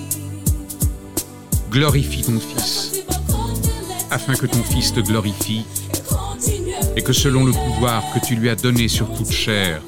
Glorifie 1.73 2.23
ton 2.23 2.39
Fils, 2.39 3.03
afin 4.11 4.35
que 4.35 4.47
ton 4.47 4.63
Fils 4.63 4.93
te 4.93 5.01
glorifie, 5.01 5.65
et 6.97 7.03
que 7.03 7.13
selon 7.13 7.45
le 7.45 7.51
pouvoir 7.51 8.05
que 8.15 8.25
tu 8.25 8.37
lui 8.37 8.49
as 8.49 8.55
donné 8.55 8.87
sur 8.87 9.13
toute 9.13 9.33
chair, 9.33 9.83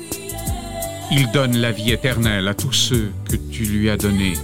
il 1.13 1.31
donne 1.31 1.57
la 1.59 1.71
vie 1.71 1.93
éternelle 1.93 2.49
à 2.49 2.55
tous 2.55 2.73
ceux 2.73 3.13
que 3.29 3.37
tu 3.37 3.63
lui 3.65 3.89
as 3.89 3.97
donnés. 3.97 4.35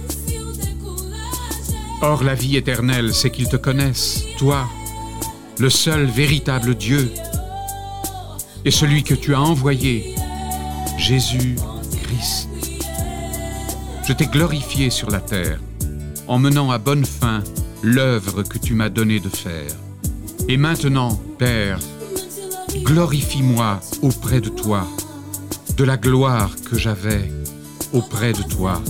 Or 2.01 2.23
la 2.23 2.35
vie 2.35 2.55
éternelle, 2.55 3.13
c'est 3.13 3.29
qu'ils 3.29 3.49
te 3.49 3.57
connaissent, 3.57 4.23
toi, 4.37 4.69
le 5.59 5.69
seul 5.69 6.05
véritable 6.05 6.75
Dieu, 6.75 7.11
et 8.63 8.71
celui 8.71 9.03
que 9.03 9.15
tu 9.15 9.35
as 9.35 9.41
envoyé, 9.41 10.15
Jésus-Christ. 10.97 12.48
Je 14.09 14.15
t'ai 14.15 14.25
glorifié 14.25 14.89
sur 14.89 15.11
la 15.11 15.19
terre, 15.19 15.59
en 16.27 16.39
menant 16.39 16.71
à 16.71 16.79
bonne 16.79 17.05
fin 17.05 17.43
l'œuvre 17.83 18.41
que 18.41 18.57
tu 18.57 18.73
m'as 18.73 18.89
donné 18.89 19.19
de 19.19 19.29
faire. 19.29 19.69
Et 20.47 20.57
maintenant, 20.57 21.21
Père, 21.37 21.77
glorifie-moi 22.77 23.79
auprès 24.01 24.41
de 24.41 24.49
toi, 24.49 24.87
de 25.77 25.83
la 25.83 25.95
gloire 25.95 26.55
que 26.71 26.75
j'avais 26.75 27.31
auprès 27.93 28.33
de 28.33 28.41
toi 28.41 28.81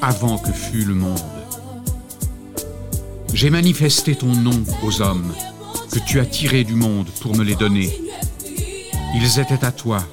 avant 0.00 0.38
que 0.38 0.52
fût 0.52 0.84
le 0.84 0.94
monde. 0.94 1.18
J'ai 3.34 3.50
manifesté 3.50 4.14
ton 4.14 4.32
nom 4.32 4.62
aux 4.84 5.02
hommes 5.02 5.34
que 5.90 5.98
tu 5.98 6.20
as 6.20 6.26
tirés 6.26 6.62
du 6.62 6.76
monde 6.76 7.08
pour 7.20 7.36
me 7.36 7.42
les 7.42 7.56
donner. 7.56 7.92
Ils 9.16 9.40
étaient 9.40 9.64
à 9.64 9.72
toi, 9.72 10.04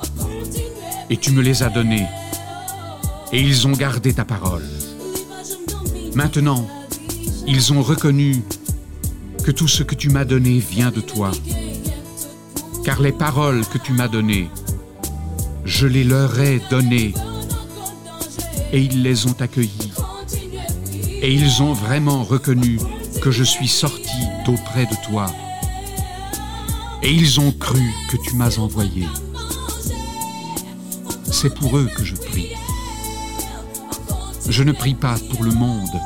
et 1.12 1.18
tu 1.18 1.34
me 1.34 1.44
les 1.44 1.62
as 1.62 1.70
donnés, 1.70 2.08
et 3.32 3.42
ils 3.42 3.68
ont 3.68 3.72
gardé 3.72 4.13
ta 4.13 4.26
parole. 4.26 4.65
Maintenant, 6.15 6.68
ils 7.48 7.74
ont 7.74 7.82
reconnu 7.82 8.44
que 9.44 9.52
tout 9.52 9.68
ce 9.68 9.84
que 9.84 9.96
tu 9.96 10.10
m'as 10.10 10.26
donné 10.26 10.60
vient 10.60 10.92
de 10.92 11.02
toi, 11.02 11.32
car 12.84 13.02
les 13.02 13.12
paroles 13.12 13.65
que 13.65 13.78
tu 13.78 13.94
m'as 13.94 14.08
données, 14.08 14.50
je 15.65 15.88
les 15.88 16.04
leur 16.04 16.39
ai 16.39 16.62
données, 16.70 17.13
et 18.72 18.82
ils 18.82 19.04
les 19.04 19.28
ont 19.28 19.36
accueillies, 19.39 19.92
et 21.22 21.32
ils 21.32 21.62
ont 21.62 21.74
vraiment 21.74 22.24
reconnu 22.24 22.80
que 23.22 23.32
je 23.32 23.44
suis 23.44 23.68
sorti 23.68 24.20
d'auprès 24.46 24.86
de 24.86 24.96
toi, 25.08 25.28
et 27.04 27.12
ils 27.12 27.39
ont 27.39 27.52
cru 27.52 27.82
que 28.12 28.18
tu 28.18 28.36
m'as 28.36 28.58
envoyé. 28.58 29.06
C'est 31.32 31.54
pour 31.54 31.78
eux 31.78 31.89
que 31.96 32.04
je 32.04 32.15
prie. 32.15 32.59
Je 34.50 34.64
ne 34.64 34.72
prie 34.72 34.96
pas 34.96 35.16
pour 35.30 35.44
le 35.44 35.52
monde, 35.52 36.02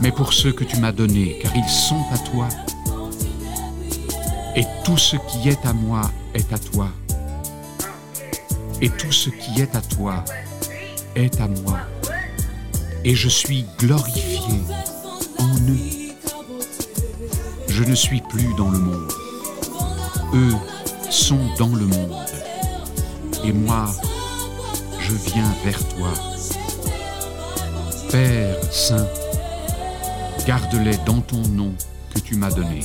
mais 0.00 0.10
pour 0.10 0.32
ceux 0.32 0.50
que 0.50 0.64
tu 0.64 0.78
m'as 0.78 0.92
donnés, 0.92 1.38
car 1.42 1.54
ils 1.54 1.68
sont 1.68 2.02
à 2.10 2.16
toi. 2.16 2.48
Et 4.56 4.64
tout 4.82 4.96
ce 4.96 5.16
qui 5.16 5.50
est 5.50 5.66
à 5.66 5.74
moi 5.74 6.10
est 6.32 6.50
à 6.54 6.58
toi. 6.58 6.88
Et 8.80 8.88
tout 8.88 9.12
ce 9.12 9.28
qui 9.28 9.60
est 9.60 9.76
à 9.76 9.82
toi 9.82 10.24
est 11.14 11.38
à 11.38 11.48
moi. 11.48 11.80
Et 13.04 13.14
je 13.14 13.28
suis 13.28 13.66
glorifié 13.78 14.62
en 15.38 15.54
eux. 15.68 16.14
Je 17.68 17.84
ne 17.84 17.94
suis 17.94 18.22
plus 18.22 18.54
dans 18.56 18.70
le 18.70 18.78
monde. 18.78 19.12
Eux 20.32 20.54
sont 21.10 21.46
dans 21.58 21.74
le 21.76 21.84
monde. 21.84 22.26
Et 23.44 23.52
moi, 23.52 23.86
je 24.98 25.12
viens 25.30 25.52
vers 25.62 25.86
toi. 25.88 26.29
Père 28.10 28.56
Saint, 28.72 29.06
garde-les 30.44 30.96
dans 31.06 31.20
ton 31.20 31.42
nom 31.52 31.72
que 32.12 32.18
tu 32.18 32.34
m'as 32.34 32.50
donné, 32.50 32.80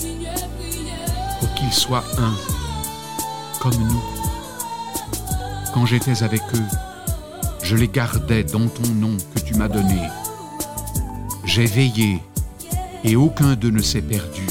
pour 1.40 1.52
qu'ils 1.56 1.74
soient 1.74 2.04
un, 2.20 2.36
comme 3.60 3.76
nous. 3.78 4.04
Quand 5.74 5.88
j'étais 5.88 6.22
avec 6.22 6.42
eux, 6.54 6.78
je 7.64 7.76
les 7.76 7.88
gardais 7.88 8.44
dans 8.44 8.68
ton 8.68 8.88
nom 8.94 9.18
que 9.34 9.40
tu 9.40 9.56
m'as 9.56 9.68
donné. 9.68 10.00
J'ai 11.44 11.66
veillé, 11.66 12.22
et 13.04 13.16
aucun 13.16 13.56
d'eux 13.56 13.72
ne 13.72 13.82
s'est 13.82 14.04
perdu. 14.04 14.46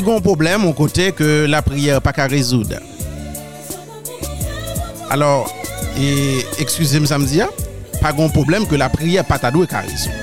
Si 0.00 0.04
gon 0.06 0.22
problem, 0.24 0.64
on 0.64 0.72
kote 0.72 1.10
ke 1.12 1.26
la 1.44 1.60
prière 1.60 2.00
pa 2.00 2.14
ka 2.16 2.24
rezoud. 2.30 2.72
Alors, 5.10 5.52
et, 6.00 6.40
excusez-moi 6.58 7.10
samedi, 7.10 7.42
ya, 7.42 7.50
pa 8.00 8.14
gon 8.16 8.32
problem 8.32 8.64
ke 8.64 8.80
la 8.80 8.88
prière 8.88 9.26
pa 9.28 9.36
ta 9.38 9.50
ka 9.52 9.82
rezoud. 9.84 10.16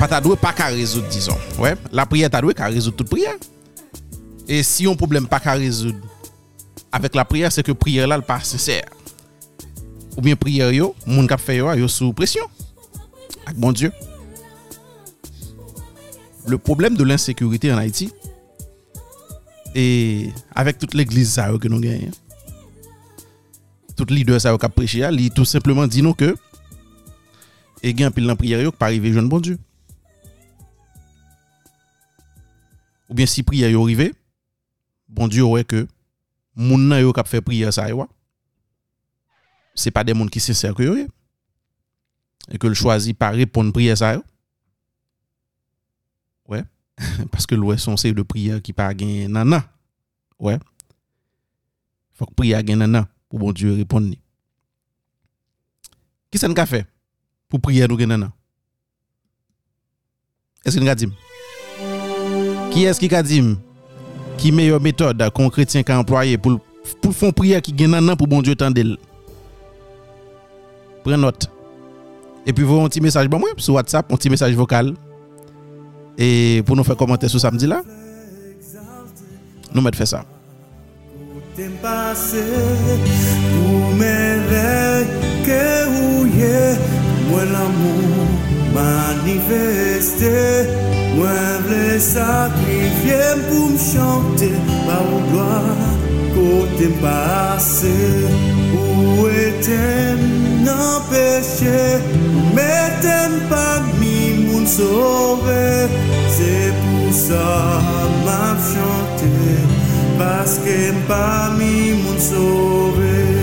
pas 0.00 0.08
ta 0.08 0.20
pas 0.20 0.52
qu'à 0.52 0.66
résoudre, 0.66 1.06
disons. 1.08 1.38
Ouais, 1.60 1.76
la 1.92 2.04
prière 2.04 2.30
ta 2.30 2.40
qu'à 2.40 2.66
résoudre 2.66 2.96
toute 2.96 3.08
prière. 3.08 3.36
Et 4.48 4.64
si 4.64 4.88
un 4.88 4.96
problème 4.96 5.28
pas 5.28 5.38
qu'à 5.38 5.52
résoudre 5.52 5.98
avec 6.90 7.14
la 7.14 7.24
prière, 7.24 7.52
c'est 7.52 7.62
que 7.62 7.70
prière 7.70 8.08
là, 8.08 8.16
elle 8.16 8.22
pas 8.22 8.40
sincère. 8.40 8.88
Ou 10.16 10.20
bien 10.20 10.34
prière 10.34 10.72
yo, 10.72 10.96
moun 11.06 11.28
kap 11.28 11.38
fait 11.38 11.58
yo, 11.58 11.72
yo 11.74 11.86
sous 11.86 12.12
pression. 12.12 12.42
Avec 13.46 13.56
bon 13.56 13.70
Dieu. 13.70 13.92
Le 16.48 16.58
problème 16.58 16.96
de 16.96 17.04
l'insécurité 17.04 17.72
en 17.72 17.78
Haïti, 17.78 18.12
e 19.74 20.30
avèk 20.54 20.78
tout 20.78 20.94
l'Eglise 20.96 21.34
sa 21.36 21.48
yo 21.52 21.58
ke 21.60 21.70
nou 21.70 21.82
genyen. 21.82 22.12
Tout 23.96 24.10
lider 24.12 24.40
sa 24.42 24.52
yo 24.52 24.60
kap 24.60 24.74
preche 24.76 25.02
ya, 25.02 25.10
li 25.12 25.30
tout 25.30 25.48
simplement 25.48 25.88
di 25.88 26.04
nou 26.04 26.16
ke 26.16 26.32
e 27.82 27.92
gen 27.92 28.10
apil 28.10 28.28
nan 28.28 28.38
priyer 28.38 28.64
yo 28.64 28.72
k 28.72 28.80
pa 28.80 28.90
rive 28.92 29.12
joun 29.14 29.30
bon 29.32 29.42
Diyo. 29.42 29.58
Ou 33.10 33.16
bien 33.16 33.28
si 33.28 33.44
priyer 33.44 33.72
yo 33.74 33.84
rive, 33.88 34.12
bon 35.08 35.28
Diyo 35.28 35.50
wè 35.56 35.64
ke 35.68 35.84
moun 36.56 36.88
nan 36.88 37.02
yo 37.02 37.12
kap 37.16 37.28
fe 37.28 37.42
priyer 37.44 37.72
sa 37.74 37.88
yo 37.90 38.02
wè. 38.02 38.08
Se 39.74 39.92
pa 39.92 40.04
de 40.04 40.12
moun 40.16 40.28
ki 40.28 40.40
sincer 40.40 40.76
ke 40.76 40.84
yo 40.84 40.98
ye. 41.00 41.08
E 42.52 42.58
ke 42.60 42.68
l 42.68 42.76
chwazi 42.76 43.14
pa 43.16 43.32
repon 43.32 43.72
priye 43.72 43.96
sa 43.96 44.16
yo. 44.18 44.24
Ouè. 46.50 46.60
Ouais. 46.60 46.68
Parce 47.30 47.46
que 47.46 47.54
l'ouest 47.54 47.84
son 47.84 47.96
c'est 47.96 48.12
de 48.12 48.22
prière 48.22 48.60
qui 48.60 48.72
pas 48.72 48.96
gen 48.96 49.32
nana. 49.32 49.64
Ouais. 50.38 50.58
Faut 52.14 52.26
que 52.26 52.34
prière 52.34 52.66
gen 52.66 52.78
nana 52.78 53.08
pour 53.28 53.38
bon 53.38 53.52
Dieu 53.52 53.74
répondre. 53.74 54.14
Qui 56.30 56.38
ça 56.38 56.48
n'a 56.48 56.66
fait 56.66 56.86
pour 57.48 57.60
prière 57.60 57.88
nous 57.88 57.98
gen 57.98 58.08
nana? 58.08 58.32
Est-ce 60.64 60.78
que 60.78 60.84
nous 60.84 60.94
dit? 60.94 61.08
Qui 62.70 62.84
est-ce 62.84 63.00
qui 63.00 63.14
a 63.14 63.22
dit? 63.22 63.56
Qui 64.38 64.52
meilleure 64.52 64.80
méthode 64.80 65.30
qu'un 65.34 65.50
chrétien 65.50 65.82
a 65.86 65.98
employé 65.98 66.38
pour 66.38 66.60
pour 67.00 67.14
faire 67.14 67.32
prière 67.32 67.62
qui 67.62 67.76
gen 67.76 67.90
nana 67.90 68.16
pour 68.16 68.28
bon 68.28 68.42
Dieu 68.42 68.54
tendel? 68.54 68.96
Prends 71.04 71.18
note. 71.18 71.50
Et 72.46 72.52
puis, 72.52 72.64
vous 72.64 72.80
un 72.80 72.88
petit 72.88 73.00
message 73.00 73.28
bon, 73.28 73.38
moi, 73.38 73.50
sur 73.56 73.74
WhatsApp, 73.74 74.12
un 74.12 74.16
petit 74.16 74.30
message 74.30 74.54
vocal. 74.54 74.94
Et 76.18 76.62
pour 76.66 76.76
nous 76.76 76.84
faire 76.84 76.96
commenter 76.96 77.28
ce 77.28 77.38
samedi 77.38 77.66
là, 77.66 77.82
nous 79.74 79.80
mettons 79.80 79.98
faire 79.98 80.08
ça. 80.08 80.24
Manifeste 88.72 90.32
Mwen 91.12 91.64
vle 91.66 91.98
sakrifye 92.00 93.20
pou 93.48 93.68
m 93.68 93.76
chante 93.76 94.48
Pa 94.86 94.96
ou 95.04 95.20
gloa 95.28 95.88
kote 96.32 96.88
m 96.88 96.94
pase 97.02 97.92
Ou 98.78 99.28
etem 99.28 100.22
nan 100.64 101.04
peche 101.10 102.00
Metem 102.56 103.36
pa 103.52 103.66
mi 104.00 104.31
sauvé 104.66 105.86
c'est 106.28 106.72
pour 106.82 107.12
ça 107.12 107.80
m'a 108.24 108.56
chanté 108.72 109.32
parce 110.18 110.58
que 110.58 110.92
pas 111.08 111.50
mi 111.58 111.92
moun 111.92 112.18
sauvé 112.18 113.42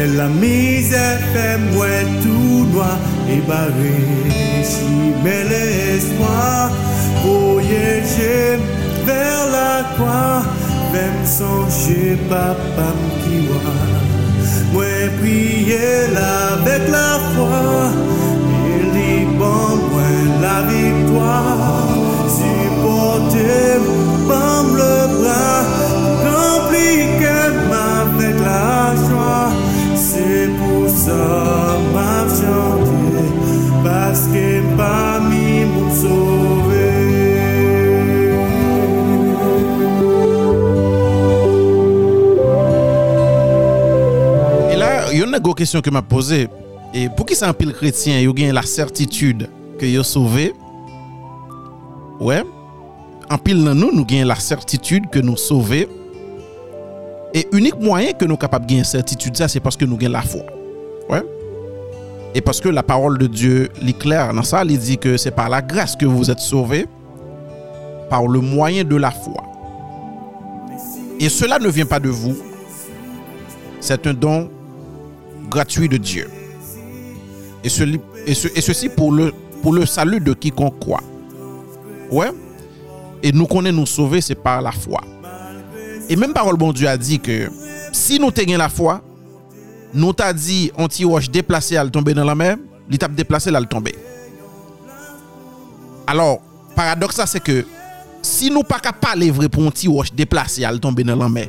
Et 0.00 0.06
la 0.06 0.28
misère 0.28 1.18
fait 1.32 1.58
moi 1.72 1.86
tout 2.22 2.66
noir 2.72 2.98
et 3.28 3.40
barré. 3.48 3.98
Si 4.62 5.12
bel 5.24 5.52
espoir 5.96 6.70
voyager 7.24 8.58
vers 9.06 9.44
la 9.56 9.82
croix. 9.94 10.42
Même 10.92 11.26
songer 11.26 12.16
papa 12.28 12.90
qui 13.24 13.36
là 16.14 16.54
avec 16.54 16.88
la 16.88 17.18
foi. 17.32 17.90
Et 18.70 18.82
liban 18.96 19.70
moi 19.90 20.10
la 20.40 20.58
victoire. 20.72 21.88
Supporter 22.36 23.80
pomme 24.28 24.76
le 24.76 24.96
bras 25.16 25.62
rempli 26.26 26.90
que 27.20 27.38
avec 28.18 28.36
la 28.40 28.94
joie 29.08 29.50
c'est 29.94 30.48
pour 30.58 30.88
ça 30.88 31.47
question 45.58 45.80
que 45.80 45.90
m'a 45.90 46.02
posée. 46.02 46.48
Et 46.94 47.08
pour 47.08 47.26
qui 47.26 47.34
ça 47.34 47.48
un 47.48 47.52
pile 47.52 47.72
chrétien, 47.72 48.20
il 48.20 48.40
y 48.40 48.48
a 48.48 48.52
la 48.52 48.62
certitude 48.62 49.50
que 49.78 49.84
il 49.84 50.04
sauvé? 50.04 50.54
Ouais. 52.20 52.44
En 53.28 53.38
pile 53.38 53.64
dans 53.64 53.74
nous, 53.74 53.90
nous 53.92 54.06
avons 54.08 54.24
la 54.24 54.36
certitude 54.36 55.10
que 55.10 55.18
nous 55.18 55.36
sauvés. 55.36 55.88
Et 57.34 57.46
unique 57.52 57.78
moyen 57.78 58.12
que 58.12 58.24
nous 58.24 58.30
sommes 58.32 58.38
capables 58.38 58.66
de 58.66 58.70
gagner 58.70 58.84
certitude, 58.84 59.36
c'est 59.36 59.60
parce 59.60 59.76
que 59.76 59.84
nous 59.84 59.96
avons 59.96 60.08
la 60.08 60.22
foi. 60.22 60.42
Ouais. 61.10 61.22
Et 62.34 62.40
parce 62.40 62.60
que 62.60 62.68
la 62.68 62.84
parole 62.84 63.18
de 63.18 63.26
Dieu 63.26 63.68
est 63.86 63.98
claire 63.98 64.32
dans 64.32 64.44
ça, 64.44 64.62
il 64.64 64.78
dit 64.78 64.96
que 64.96 65.16
c'est 65.16 65.32
par 65.32 65.48
la 65.48 65.60
grâce 65.60 65.96
que 65.96 66.06
vous 66.06 66.30
êtes 66.30 66.40
sauvés, 66.40 66.86
par 68.08 68.26
le 68.28 68.40
moyen 68.40 68.84
de 68.84 68.96
la 68.96 69.10
foi. 69.10 69.42
Et 71.18 71.28
cela 71.28 71.58
ne 71.58 71.68
vient 71.68 71.86
pas 71.86 71.98
de 71.98 72.08
vous, 72.08 72.36
c'est 73.80 74.06
un 74.06 74.14
don 74.14 74.48
gratuit 75.48 75.88
de 75.88 75.96
Dieu. 75.96 76.28
Et, 77.64 77.68
ceci 77.68 78.88
pour 78.88 79.12
le, 79.12 79.32
salut 79.86 80.20
de 80.20 80.32
quiconque 80.32 80.78
croit. 80.78 81.02
Ouais. 82.10 82.30
Et 83.22 83.32
nous 83.32 83.46
connaissons 83.46 83.76
nous 83.76 83.86
sauver, 83.86 84.20
c'est 84.20 84.34
par 84.34 84.62
la 84.62 84.72
foi. 84.72 85.00
Et 86.08 86.16
même 86.16 86.32
parole 86.32 86.56
bon 86.56 86.72
Dieu 86.72 86.88
a 86.88 86.96
dit 86.96 87.18
que 87.18 87.50
si 87.92 88.18
nous 88.18 88.30
tenons 88.30 88.56
la 88.56 88.68
foi, 88.68 89.02
nous 89.92 90.12
t'a 90.12 90.32
dit 90.32 90.70
on 90.76 90.88
t'y 90.88 91.04
roche 91.04 91.30
déplacé 91.30 91.76
à 91.76 91.84
le 91.84 91.90
tomber 91.90 92.14
dans 92.14 92.24
la 92.24 92.34
mer, 92.34 92.56
l'étape 92.88 93.14
déplacée 93.14 93.50
là 93.50 93.60
le 93.60 93.66
tomber. 93.66 93.94
Alors, 96.06 96.40
paradoxe 96.74 97.20
c'est 97.26 97.42
que 97.42 97.66
si 98.22 98.50
nous 98.50 98.62
pas 98.62 98.78
capable 98.78 99.24
vrai 99.30 99.48
pour 99.48 99.64
un 99.64 99.70
petit 99.70 99.88
roche 99.88 100.12
déplacé 100.12 100.64
à 100.64 100.72
le 100.72 100.78
tomber 100.78 101.04
dans 101.04 101.16
la 101.16 101.28
mer. 101.28 101.48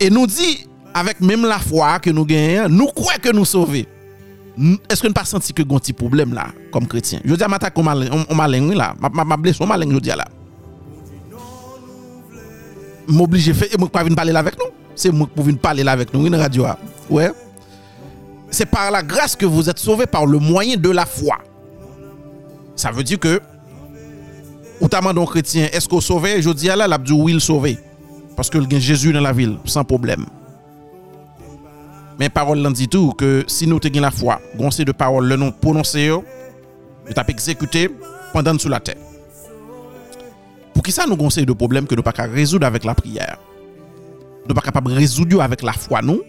Et 0.00 0.10
nous 0.10 0.26
dit 0.26 0.66
avec 0.94 1.20
même 1.20 1.44
la 1.46 1.58
foi 1.58 1.98
que 1.98 2.10
nous 2.10 2.24
gagnons, 2.24 2.68
nous 2.68 2.86
croyons 2.86 3.20
que 3.20 3.32
nous 3.32 3.44
sauvons. 3.44 3.84
Est-ce 4.88 5.00
que 5.00 5.06
nous 5.08 5.14
pas 5.14 5.24
senti 5.24 5.52
que 5.52 5.62
un 5.62 5.78
petit 5.78 5.92
problème 5.92 6.34
là 6.34 6.48
comme 6.70 6.86
chrétien? 6.86 7.20
Je 7.24 7.34
dis 7.34 7.42
à 7.42 7.48
m'attaque 7.48 7.76
on 7.78 7.82
malin 7.82 8.24
on 8.28 8.34
malin 8.34 8.74
là, 8.74 8.94
m'a 9.00 9.36
blessé 9.36 9.58
on 9.62 9.66
malin 9.66 9.90
je 9.90 9.98
dis 9.98 10.08
là. 10.10 10.26
M'oblige 13.08 13.52
fait 13.52 13.74
et 13.74 13.78
moi 13.78 13.88
pas 13.88 14.02
venir 14.02 14.16
parler 14.16 14.32
là 14.32 14.40
avec 14.40 14.58
nous. 14.58 14.66
C'est 14.94 15.10
moi 15.10 15.28
qui 15.34 15.42
venir 15.42 15.58
parler 15.58 15.82
là 15.82 15.92
avec 15.92 16.12
nous 16.12 16.26
une 16.26 16.34
radio. 16.36 16.64
ah. 16.66 16.78
Ouais. 17.08 17.32
C'est 18.50 18.66
par 18.66 18.90
la 18.90 19.02
grâce 19.02 19.34
que 19.34 19.46
vous 19.46 19.68
êtes 19.70 19.78
sauvés 19.78 20.06
par 20.06 20.26
le 20.26 20.38
moyen 20.38 20.76
de 20.76 20.90
la 20.90 21.06
foi. 21.06 21.38
Ça 22.76 22.90
veut 22.90 23.02
dire 23.02 23.18
que 23.18 23.40
ou 24.82 24.88
t'as 24.88 25.00
chrétien, 25.26 25.68
est-ce 25.72 25.88
qu'on 25.88 26.00
sauvé 26.00 26.42
Je 26.42 26.50
dis 26.50 26.68
à 26.68 26.74
là, 26.74 26.88
l'a 26.88 26.98
dit 26.98 27.12
oui, 27.12 27.32
il 27.34 27.40
sauvé. 27.40 27.78
Parce 28.36 28.50
que 28.50 28.58
Jésus 28.80 29.12
dans 29.12 29.20
la 29.20 29.32
ville, 29.32 29.56
sans 29.64 29.84
problème. 29.84 30.26
Mais 32.22 32.28
parole 32.28 32.60
l'en 32.60 32.70
dit 32.70 32.86
tout 32.86 33.14
que 33.14 33.42
si 33.48 33.66
nous 33.66 33.80
avons 33.84 34.00
la 34.00 34.12
foi, 34.12 34.40
gon 34.56 34.70
c'est 34.70 34.84
de 34.84 34.92
parole 34.92 35.26
le 35.26 35.34
nom 35.34 35.50
prononcé 35.50 36.08
nous 36.08 37.12
t'as 37.12 37.24
exécuté 37.26 37.90
pendant 38.32 38.56
sous 38.56 38.68
la 38.68 38.78
terre. 38.78 38.94
Pour 40.72 40.84
qui 40.84 40.92
ça 40.92 41.04
nous 41.04 41.16
conseille 41.16 41.46
de 41.46 41.52
problèmes 41.52 41.84
que 41.84 41.96
nous 41.96 42.02
pas 42.04 42.12
capable 42.12 42.36
résoudre 42.36 42.64
avec 42.64 42.84
la 42.84 42.94
prière? 42.94 43.38
Nous 44.48 44.54
pas 44.54 44.60
capable 44.60 44.92
de 44.92 44.94
résoudre 44.94 45.42
avec 45.42 45.62
la 45.62 45.72
foi 45.72 46.00
nous? 46.00 46.22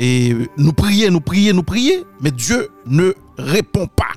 Et 0.00 0.34
nous 0.56 0.72
prier, 0.72 1.10
nous 1.10 1.20
prier, 1.20 1.52
nous 1.52 1.62
prier, 1.62 2.04
mais 2.20 2.32
Dieu 2.32 2.68
ne 2.84 3.14
répond 3.36 3.86
pas. 3.86 4.16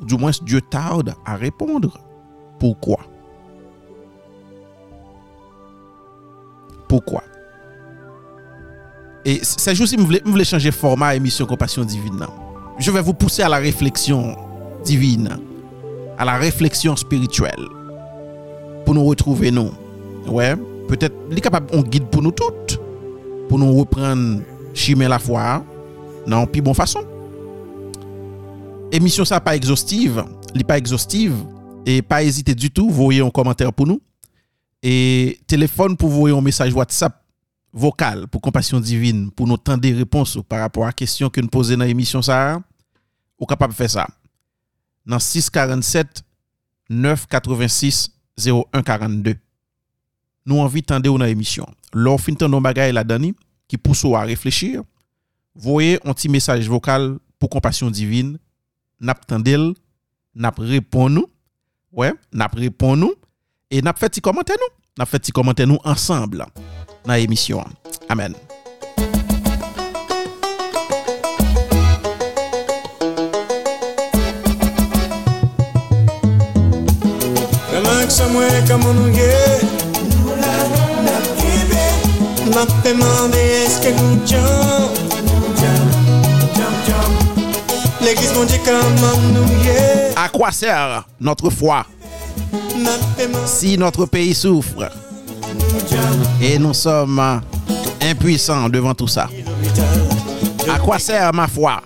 Du 0.00 0.16
moins 0.16 0.30
Dieu 0.40 0.62
tarde 0.62 1.14
à 1.26 1.36
répondre. 1.36 1.98
Pourquoi? 2.58 3.00
Pourquoi? 6.88 7.22
Et 9.28 9.40
c'est 9.42 9.74
juste 9.74 9.98
vous 9.98 10.06
voulez, 10.06 10.22
vous 10.24 10.30
voulez 10.30 10.44
changer 10.44 10.70
format 10.70 11.16
émission 11.16 11.46
Compassion 11.46 11.84
Divine. 11.84 12.24
Je 12.78 12.92
vais 12.92 13.02
vous 13.02 13.12
pousser 13.12 13.42
à 13.42 13.48
la 13.48 13.56
réflexion 13.56 14.36
divine, 14.84 15.36
à 16.16 16.24
la 16.24 16.36
réflexion 16.36 16.94
spirituelle, 16.94 17.66
pour 18.84 18.94
nous 18.94 19.04
retrouver 19.04 19.50
nous. 19.50 19.72
Ouais, 20.28 20.54
peut-être, 20.86 21.16
il 21.28 21.36
est 21.36 21.40
capable, 21.40 21.66
on 21.72 21.82
guide 21.82 22.06
pour 22.06 22.22
nous 22.22 22.30
toutes. 22.30 22.78
pour 23.48 23.58
nous 23.58 23.76
reprendre 23.76 24.42
chimer 24.74 25.08
la 25.08 25.18
foi 25.18 25.64
non 26.26 26.46
puis 26.46 26.60
bon 26.60 26.74
façon. 26.74 27.00
Émission 28.92 29.24
ça 29.24 29.40
pas 29.40 29.56
exhaustive, 29.56 30.24
li 30.54 30.62
pas 30.62 30.78
exhaustive 30.78 31.34
et 31.84 32.00
pas 32.00 32.22
hésiter 32.22 32.54
du 32.54 32.70
tout, 32.70 32.90
voyez 32.90 33.22
un 33.22 33.30
commentaire 33.30 33.72
pour 33.72 33.88
nous 33.88 34.00
et 34.84 35.38
téléphone 35.48 35.96
pour 35.96 36.10
voyer 36.10 36.36
un 36.36 36.40
message 36.40 36.72
WhatsApp 36.72 37.25
vocale 37.76 38.26
pour 38.26 38.40
compassion 38.40 38.80
divine, 38.80 39.30
pour 39.30 39.46
nous 39.46 39.58
tendre 39.58 39.80
des 39.80 39.92
réponses 39.92 40.38
par 40.48 40.60
rapport 40.60 40.84
à 40.84 40.86
la 40.86 40.92
question 40.92 41.28
que 41.28 41.40
nous 41.40 41.48
posons 41.48 41.76
dans 41.76 41.84
l'émission 41.84 42.22
ça, 42.22 42.58
ou 43.38 43.44
capable 43.44 43.74
de 43.74 43.76
faire 43.76 43.90
ça. 43.90 44.08
Dans 45.04 45.18
647 45.18 46.24
986 46.88 48.10
0142. 48.38 49.36
Nous 50.46 50.58
envie 50.58 50.80
de 50.80 50.86
tendre 50.86 51.18
dans 51.18 51.24
l'émission. 51.24 51.66
Lorsque 51.92 52.30
vous 52.30 52.48
nos 52.48 52.60
bagages 52.60 52.92
la 52.92 53.04
dani 53.04 53.34
qui 53.68 53.76
pousse 53.76 54.04
à 54.06 54.20
réfléchir, 54.20 54.82
voyez 55.54 55.98
un 56.06 56.14
petit 56.14 56.28
message 56.28 56.68
vocal 56.68 57.18
pour 57.38 57.50
compassion 57.50 57.90
divine, 57.90 58.38
nap 59.00 59.26
tendel, 59.26 59.74
nap 60.34 60.58
répond 60.58 61.10
nous. 61.10 61.26
Ouais, 61.92 62.12
nap 62.32 62.54
répond 62.54 62.96
nous 62.96 63.14
et 63.70 63.82
nap 63.82 63.98
fait 63.98 64.08
petit 64.08 64.20
commentaire 64.20 64.56
nous. 64.58 64.84
Nap 64.98 65.08
fait 65.08 65.18
petit 65.18 65.32
commentaire 65.32 65.66
nous 65.66 65.78
ensemble. 65.84 66.46
Dans 67.06 67.14
l'émission 67.14 67.64
amen. 68.08 68.34
Notre 91.20 91.50
foi? 91.50 91.84
Si 93.46 93.76
notre 93.78 94.06
pays 94.06 94.34
souffre 94.34 94.90
Et 96.40 96.58
nous 96.58 96.74
sommes 96.74 97.40
impuissants 98.02 98.68
devant 98.68 98.94
tout 98.94 99.08
ça. 99.08 99.28
À 100.72 100.78
quoi 100.78 100.98
sert 100.98 101.32
ma 101.32 101.46
foi 101.46 101.82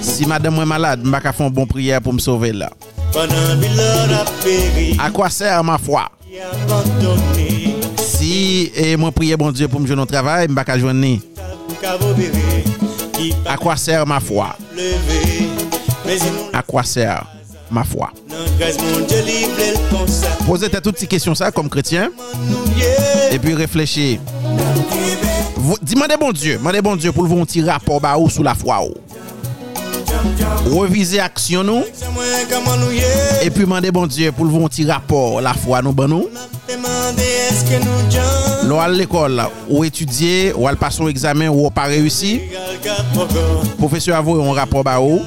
Si 0.00 0.26
madame 0.26 0.58
est 0.60 0.66
malade, 0.66 1.00
je 1.04 1.10
vais 1.10 1.20
faire 1.20 1.34
une 1.40 1.50
bonne 1.50 1.66
prière 1.66 2.00
pour 2.00 2.12
me 2.12 2.18
sauver 2.18 2.52
là. 2.52 2.70
À 4.98 5.10
quoi 5.10 5.28
sert 5.30 5.62
ma 5.64 5.78
foi 5.78 6.08
Si 7.98 8.72
et 8.74 8.96
moi 8.96 9.12
prier 9.12 9.36
bon 9.36 9.50
Dieu 9.52 9.68
pour 9.68 9.80
me 9.80 9.86
jouer 9.86 9.98
au 9.98 10.06
travail, 10.06 10.48
je 10.48 10.54
vais 10.54 10.80
joindre. 10.80 11.18
À 13.46 13.56
quoi 13.56 13.76
sert 13.76 14.06
ma 14.06 14.20
foi 14.20 14.56
À 16.52 16.62
quoi 16.62 16.82
sert 16.82 17.26
ma 17.70 17.84
foi 17.84 18.10
posez 20.46 20.68
toutes 20.80 20.98
ces 20.98 21.06
questions 21.06 21.34
ça 21.34 21.50
comme 21.50 21.68
chrétien 21.68 22.10
et 23.30 23.38
puis 23.38 23.54
réfléchir 23.54 24.18
Vous- 25.56 25.76
demandez 25.82 26.16
bon 26.18 26.32
Dieu 26.32 26.58
bon 26.82 26.96
Dieu 26.96 27.12
pour 27.12 27.24
vous 27.26 27.40
un 27.40 27.44
petit 27.44 27.62
rapport 27.62 28.00
bah, 28.00 28.16
ou 28.18 28.28
sous 28.28 28.42
la 28.42 28.54
foi. 28.54 28.80
Reviser 30.66 31.20
action 31.20 31.62
nous. 31.64 31.82
Et 33.42 33.50
puis 33.50 33.64
demandez 33.64 33.90
bon 33.90 34.06
Dieu 34.06 34.32
pour 34.32 34.46
vous 34.46 34.64
un 34.64 34.68
petit 34.68 34.84
rapport 34.84 35.40
la 35.40 35.54
foi 35.54 35.82
nous 35.82 35.92
ban 35.92 36.08
nous. 36.08 36.28
À 38.80 38.88
l'école 38.88 39.42
ou 39.68 39.84
étudier 39.84 40.52
ou 40.56 40.66
à 40.66 40.74
passer 40.74 41.02
un 41.02 41.08
examen 41.08 41.48
ou 41.48 41.70
pas 41.70 41.84
réussi. 41.84 42.40
Professeur 43.78 44.16
a 44.16 44.20
un 44.20 44.52
rapport 44.54 44.82
bah 44.82 45.00
ou 45.00 45.20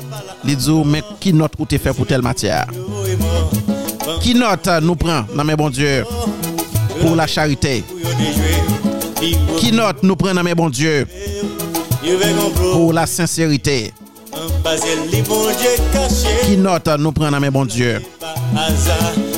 il 0.43 0.55
dit 0.55 0.71
mais 0.86 1.03
qui 1.19 1.31
note 1.34 1.53
ou 1.60 1.65
t'es 1.65 1.77
fait 1.77 1.93
pour 1.93 2.05
telle 2.05 2.21
matière? 2.21 2.67
Qui 4.21 4.34
note 4.34 4.67
euh, 4.67 4.81
nous 4.81 4.95
prend? 4.95 5.23
Non 5.36 5.43
mais 5.43 5.55
bon 5.55 5.69
Dieu 5.69 6.05
pour 7.01 7.15
la 7.15 7.27
charité. 7.27 7.84
Qui 9.58 9.71
note 9.71 10.03
nous 10.03 10.15
prend? 10.15 10.34
Non 10.34 10.43
mais 10.43 10.55
bon 10.55 10.69
Dieu 10.69 11.08
pour 12.71 12.93
la 12.93 13.05
sincérité 13.05 13.93
Qui 16.45 16.58
note 16.58 16.88
nous 17.00 17.12
prend 17.12 17.32
non 17.32 17.39
mais 17.39 17.50
bon 17.50 17.65
Dieu. 17.65 18.02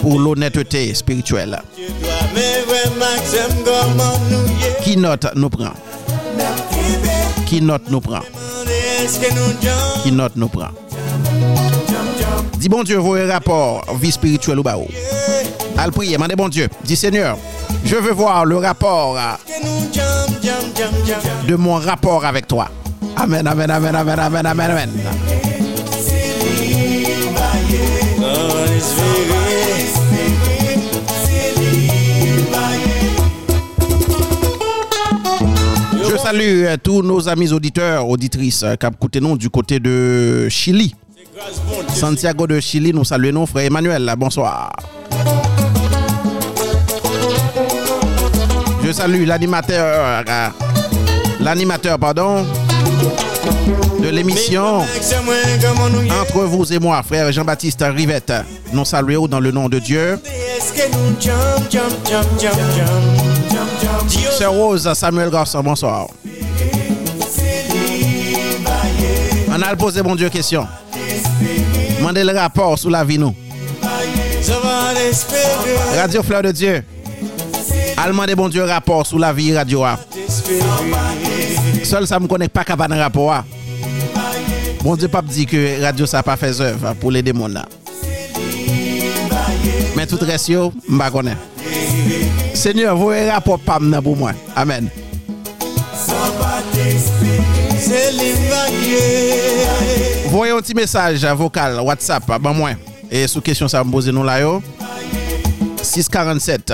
Pour 0.02 0.20
l'honnêteté 0.20 0.94
spirituelle. 0.94 1.62
Qui 4.84 4.98
note 4.98 5.28
nous 5.36 5.50
prend 5.50 5.74
qui 7.46 7.62
note 7.62 7.90
nous 7.90 8.02
prend 8.02 8.20
qui 10.04 10.12
note 10.12 10.36
nous 10.36 10.50
prend 10.50 10.70
dis 12.58 12.70
bon 12.70 12.84
Dieu 12.84 12.98
voyez 12.98 13.26
rapport 13.32 13.86
vie 14.00 14.12
spirituelle 14.12 14.60
ou 14.60 14.64
ou 14.64 14.88
Al 15.78 15.92
prier, 15.92 16.18
mandez 16.18 16.36
bon 16.36 16.50
Dieu. 16.50 16.68
Dis 16.84 16.96
Seigneur, 16.96 17.38
je 17.86 17.96
veux 17.96 18.12
voir 18.12 18.46
le 18.46 18.58
rapport 18.58 19.16
de 21.48 21.56
mon 21.56 21.76
rapport 21.76 22.26
avec 22.26 22.48
toi. 22.48 22.68
Amen, 23.20 23.48
amen, 23.48 23.72
amen, 23.72 23.96
amen, 23.96 24.20
amen, 24.20 24.46
amen, 24.46 24.72
amen. 24.72 24.90
Je 36.10 36.18
salue 36.18 36.66
euh, 36.66 36.78
tous 36.82 37.02
nos 37.02 37.28
amis 37.28 37.52
auditeurs, 37.52 38.08
auditrices 38.08 38.62
euh, 38.62 38.76
qui 38.76 39.20
nous 39.20 39.36
du 39.36 39.50
côté 39.50 39.80
de 39.80 40.48
Chili. 40.50 40.94
Santiago 41.90 42.46
de 42.46 42.60
Chili, 42.60 42.94
nous 42.94 43.04
saluons 43.04 43.48
frère 43.48 43.66
Emmanuel. 43.66 44.14
Bonsoir. 44.16 44.72
Je 48.84 48.92
salue 48.92 49.26
l'animateur, 49.26 50.24
euh, 50.30 50.50
l'animateur, 51.40 51.98
pardon, 51.98 52.46
de 54.00 54.10
l'émission 54.10 54.80
Entre 56.22 56.44
vous 56.44 56.74
et 56.74 56.80
moi, 56.80 57.04
frère 57.04 57.32
Jean-Baptiste 57.32 57.84
Rivette. 57.96 58.34
Nous 58.72 58.86
saluons 58.86 59.28
dans 59.28 59.40
le 59.40 59.52
nom 59.52 59.70
de 59.70 59.80
Dieu. 59.80 60.20
Sœur 64.38 64.52
Rose 64.54 64.94
Samuel 64.94 65.30
Garçon, 65.30 65.62
bonsoir. 65.62 66.08
On 69.50 69.62
a 69.62 69.76
posé 69.76 70.02
bon 70.04 70.16
Dieu 70.16 70.30
question. 70.30 70.68
Mandez 72.02 72.24
le 72.24 72.34
rapport 72.34 72.78
sous 72.78 72.90
la 72.90 73.04
vie 73.04 73.18
nous. 73.18 73.36
Radio 75.96 76.24
Fleur 76.24 76.44
de 76.44 76.52
Dieu. 76.52 76.84
Allemand 77.98 78.26
de 78.26 78.36
bon 78.36 78.48
Dieu 78.50 78.64
rapport 78.64 79.06
sous 79.06 79.18
la 79.18 79.34
vie 79.34 79.56
radio. 79.56 79.84
a. 79.84 79.98
Seul 81.88 82.06
ça 82.06 82.20
me 82.20 82.28
connaît 82.28 82.50
pas 82.50 82.66
capable 82.66 82.96
de 82.96 83.00
rapport. 83.00 83.32
a. 83.32 83.46
Bon 84.84 84.98
Dieu 84.98 85.08
pas 85.08 85.22
dit 85.22 85.46
que 85.46 85.82
radio 85.82 86.06
ça 86.06 86.22
pas 86.22 86.36
fait 86.36 86.60
œuvre 86.60 86.94
pour 87.00 87.12
les 87.12 87.22
démons 87.22 87.48
là. 87.48 87.66
Mais 89.96 90.06
tout 90.06 90.20
reste 90.22 90.50
yo, 90.50 90.74
m'pa 90.90 91.10
connaît. 91.10 91.38
Seigneur, 92.54 92.98
vous 92.98 93.14
rapport 93.32 93.58
pas 93.60 93.80
m'nan 93.80 94.02
pour 94.02 94.18
moi. 94.18 94.34
Amen. 94.54 94.90
Voyez 100.26 100.52
un 100.52 100.58
petit 100.60 100.74
message 100.74 101.24
vocal 101.24 101.80
WhatsApp 101.80 102.42
ban 102.42 102.54
moi 102.54 102.72
et 103.10 103.28
sous 103.28 103.40
question 103.40 103.70
ça 103.70 103.82
me 103.82 103.90
poser 103.90 104.12
nous 104.12 104.26
là 104.26 104.42
yo 104.42 104.62
647 105.82 106.74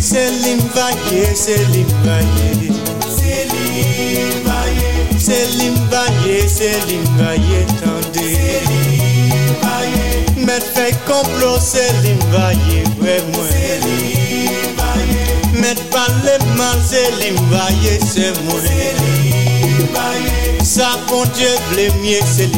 Selim 0.00 0.58
Vaye, 0.74 1.34
Selim 1.36 1.86
Vaye. 2.04 2.72
Selim 3.16 4.44
Vaye. 4.46 5.18
Selim 5.18 5.74
Vaye, 5.90 6.48
Selim 6.48 7.04
Vaye 7.18 7.66
Tande. 7.80 8.24
Selim 8.34 9.54
Vaye. 9.62 10.44
Met 10.46 10.64
fè 10.74 10.90
komplo 11.06 11.58
Selim 11.60 12.18
Vaye 12.32 12.82
Wè 13.02 13.20
mwen. 13.28 13.50
Selim 13.52 14.76
Vaye. 14.80 15.22
Met 15.60 15.80
pale 15.92 16.38
man 16.56 16.80
Selim 16.88 17.36
Vaye 17.52 17.98
Se 18.00 18.32
mwen. 18.44 18.62
Selim 18.66 18.96
Vaye 19.04 19.19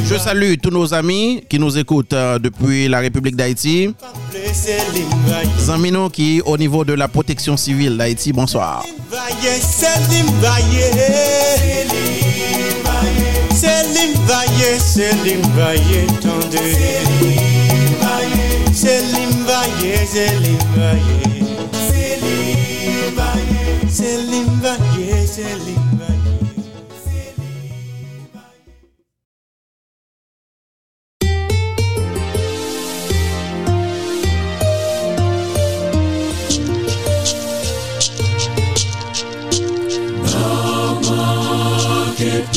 Je 0.04 0.18
salue 0.18 0.54
tous 0.62 0.70
nos 0.70 0.92
amis 0.92 1.42
qui 1.48 1.58
nous 1.58 1.76
écoutent 1.78 2.12
euh, 2.12 2.38
depuis 2.38 2.88
la 2.88 3.00
République 3.00 3.36
d'Haïti. 3.36 3.94
nous 5.58 6.10
qui 6.10 6.42
au 6.44 6.56
niveau 6.56 6.84
de 6.84 6.92
la 6.92 7.08
protection 7.08 7.56
civile 7.56 7.96
d'Haïti, 7.96 8.32
bonsoir. 8.32 8.84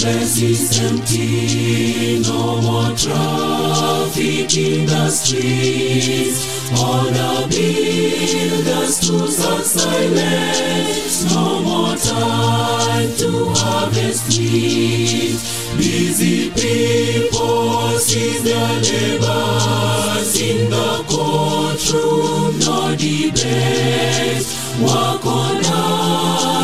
Is 0.07 0.79
empty, 0.81 2.19
no 2.21 2.61
more 2.61 2.95
traffic 2.95 4.55
in 4.55 4.85
the 4.85 5.09
streets. 5.09 6.71
All 6.77 7.05
the 7.05 7.47
builders 7.49 8.99
tools 8.99 9.43
are 9.43 9.63
silent, 9.63 11.33
no 11.33 11.59
more 11.63 11.95
time 11.95 13.15
to 13.17 13.49
harvest 13.55 14.37
wheat. 14.37 15.39
Busy 15.75 16.51
people 16.51 17.97
seize 17.97 18.43
their 18.43 18.81
labors 18.81 20.39
in 20.39 20.69
the 20.69 21.03
courtroom, 21.09 22.59
no 22.59 22.95
debate. 22.95 24.45
Walk 24.81 25.25
on 25.25 25.65
all 25.65 26.54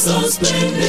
suspended 0.00 0.80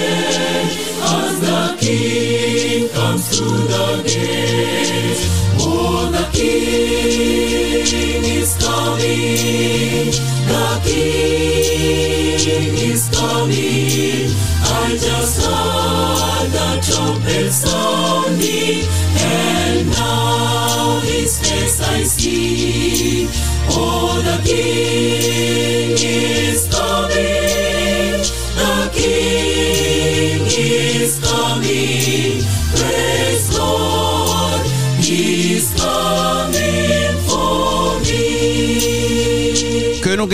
as 1.03 1.39
the 1.41 1.75
king 1.81 2.87
comes 2.89 3.27
through 3.27 3.67
the 3.67 4.03
gate. 4.07 5.17
Oh, 5.59 6.09
the 6.09 6.25
king 6.31 7.83
is 8.23 8.55
coming. 8.57 10.11
The 10.47 10.79
king 10.85 12.73
is 12.89 13.09
coming. 13.09 14.31
I 14.63 14.95
just 14.95 15.41
heard 15.43 16.47
the 16.55 16.69
trumpet 16.87 17.51
sounding, 17.51 18.87
and 19.17 19.89
now 19.89 21.01
his 21.03 21.37
face 21.37 21.81
I 21.81 22.03
see. 22.03 23.27
Oh, 23.71 24.21
the 24.23 24.37
king 24.47 25.97
is 25.99 26.70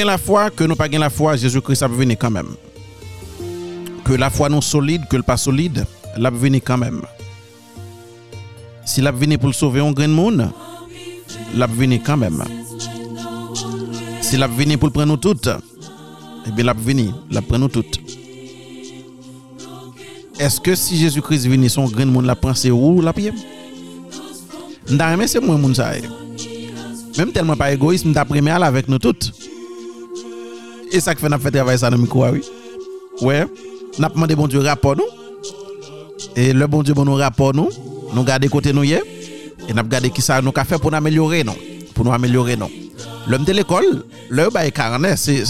la 0.04 0.18
foi, 0.18 0.50
que 0.50 0.64
nous 0.64 0.76
pas 0.76 0.88
la 0.88 1.10
foi, 1.10 1.36
Jésus-Christ 1.36 1.84
a 1.84 1.88
venir 1.88 2.18
quand 2.20 2.32
même. 2.32 2.56
Que 4.04 4.14
la 4.14 4.30
foi 4.30 4.50
nous 4.50 4.62
solide, 4.62 5.08
que 5.10 5.18
le 5.18 5.24
pas 5.24 5.38
solide, 5.38 5.86
l'a 6.18 6.30
venir 6.30 6.62
quand 6.64 6.78
même. 6.78 7.02
Si 8.86 9.02
l'a 9.02 9.12
venir 9.12 9.40
pour 9.40 9.54
sauver 9.54 9.82
un 9.82 9.92
grand 9.92 10.08
monde, 10.08 10.50
l'a 11.56 11.68
venir 11.68 12.02
quand 12.06 12.18
même. 12.18 12.44
Si 14.22 14.38
l'a 14.38 14.48
venir 14.48 14.80
pour 14.80 14.92
prendre 14.92 15.08
nous 15.08 15.18
toutes, 15.18 15.50
eh 16.48 16.52
bien 16.52 16.66
l'a 16.66 16.74
venir, 16.74 17.14
l'a 17.30 17.42
toutes. 17.42 18.00
Est-ce 20.40 20.62
que 20.62 20.76
si 20.76 20.98
Jésus-Christ 20.98 21.48
venait 21.48 21.70
son 21.70 21.86
grand 21.86 22.06
monde 22.06 22.26
la 22.26 22.36
c'est 22.54 22.72
où 22.72 23.02
la 23.02 23.14
pied? 23.14 23.34
C'est 24.88 25.40
moi. 25.42 25.58
Même 27.18 27.32
tellement 27.32 27.56
pas 27.56 27.72
égoïste, 27.74 28.06
m'da 28.06 28.26
avec 28.64 28.88
nous 28.88 29.00
toutes. 29.00 29.34
Et 30.92 31.00
ça 31.00 31.14
qui 31.14 31.22
fait 31.22 31.30
n'a 31.30 31.40
fait 31.40 31.52
travail 31.52 31.78
ça 31.78 31.90
dans 31.90 31.98
micro 31.98 32.24
ah 32.24 32.32
oui. 32.32 32.42
Ouais, 33.22 33.46
n'a 34.00 34.10
demandé 34.10 34.36
bon 34.36 34.48
Dieu 34.48 34.60
rapport 34.60 34.96
nous. 34.96 35.04
Et 36.36 36.54
le 36.54 36.68
bon 36.68 36.84
Dieu 36.84 36.94
bon 36.94 37.06
nous 37.06 37.16
rapport 37.16 37.54
nous, 37.54 37.70
nous 38.14 38.24
garder 38.24 38.48
côté 38.48 38.74
nous 38.74 38.84
hier 38.84 39.02
et 39.68 39.74
n'a 39.74 39.84
garder 39.84 40.10
qui 40.10 40.22
ça 40.22 40.42
nous 40.42 40.52
qu'a 40.52 40.64
fait 40.64 40.78
pour 40.78 40.92
nous 40.92 40.98
améliorer 40.98 41.44
non, 41.44 41.56
pour 41.94 42.06
nous 42.06 42.14
améliorer 42.14 42.56
non. 42.56 42.70
L'homme 43.28 43.44
de 43.44 43.52
l'école, 43.52 44.04
le 44.30 44.50
bail 44.50 44.72
carnet 44.72 45.18
c'est 45.18 45.44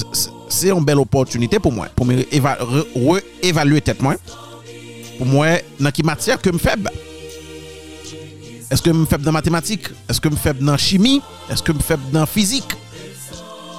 c'est 0.49 0.69
une 0.69 0.83
belle 0.83 0.99
opportunité 0.99 1.59
pour 1.59 1.71
moi 1.71 1.87
pour 1.95 2.05
me 2.05 2.23
réévaluer 3.41 3.81
tête 3.81 4.01
moi. 4.01 4.15
Pour 5.17 5.27
moi 5.27 5.47
dans 5.79 5.91
qui 5.91 6.03
matière 6.03 6.41
que 6.41 6.49
me 6.49 6.57
faible. 6.57 6.89
Est-ce 8.69 8.81
que 8.81 8.89
me 8.89 9.05
faible 9.05 9.23
dans 9.23 9.31
mathématiques, 9.31 9.87
est-ce 10.09 10.19
que 10.19 10.27
me 10.27 10.35
faible 10.35 10.63
dans 10.63 10.75
chimie, 10.75 11.21
est-ce 11.49 11.63
que 11.63 11.71
me 11.71 11.79
faible 11.79 12.03
dans 12.11 12.25
physique 12.25 12.75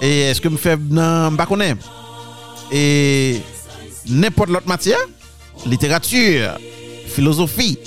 Et 0.00 0.20
est-ce 0.22 0.40
que 0.40 0.48
me 0.48 0.56
faible 0.56 0.94
dans 0.94 1.30
m'pa 1.32 1.46
connais 1.46 1.74
Et 2.70 3.40
n'importe 4.08 4.50
l'autre 4.50 4.68
matière, 4.68 4.98
littérature, 5.66 6.58
philosophie. 7.06 7.78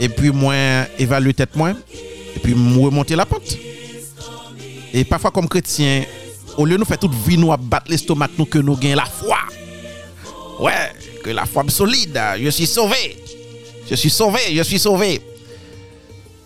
Et 0.00 0.08
puis 0.08 0.30
moi 0.30 0.54
évaluer 0.98 1.32
tête 1.32 1.54
moi 1.56 1.70
et 2.34 2.38
puis 2.40 2.52
remonter 2.52 3.16
la 3.16 3.24
pente. 3.24 3.56
Et 4.92 5.04
parfois 5.04 5.30
comme 5.30 5.48
chrétien, 5.48 6.04
au 6.56 6.64
lieu 6.64 6.74
de 6.74 6.78
nous 6.80 6.84
faire 6.84 6.98
toute 6.98 7.14
vie 7.14 7.38
nous 7.38 7.52
à 7.52 7.56
battre 7.56 7.90
l'estomac 7.90 8.28
nous 8.38 8.46
que 8.46 8.58
nous 8.58 8.76
gagnons 8.76 8.96
la 8.96 9.04
foi. 9.04 9.38
Ouais, 10.58 10.92
que 11.22 11.30
la 11.30 11.46
foi 11.46 11.64
est 11.66 11.70
solide, 11.70 12.18
je 12.40 12.48
suis 12.50 12.66
sauvé. 12.66 13.16
Je 13.88 13.94
suis 13.94 14.10
sauvé, 14.10 14.40
je 14.52 14.62
suis 14.62 14.78
sauvé. 14.78 15.20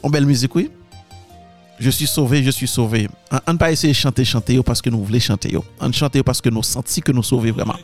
On 0.03 0.11
belle 0.11 0.27
musique, 0.27 0.55
oui. 0.55 0.71
Je 1.81 1.89
suis 1.89 2.07
sauvé, 2.07 2.45
je 2.45 2.51
suis 2.51 2.69
sauvé. 2.69 3.09
On 3.47 3.53
ne 3.55 3.59
pas 3.59 3.73
essayer 3.73 3.95
de 3.95 3.99
chanter, 3.99 4.23
chanter 4.23 4.63
parce 4.63 4.83
que 4.83 4.91
nous 4.91 5.03
voulons 5.03 5.19
chanter. 5.19 5.57
On 5.81 5.91
chante 5.91 6.23
parce 6.23 6.43
que 6.43 6.51
nous 6.51 6.63
senti 6.63 7.01
que 7.01 7.11
nous 7.11 7.23
sauvés 7.23 7.53
vraiment. 7.53 7.77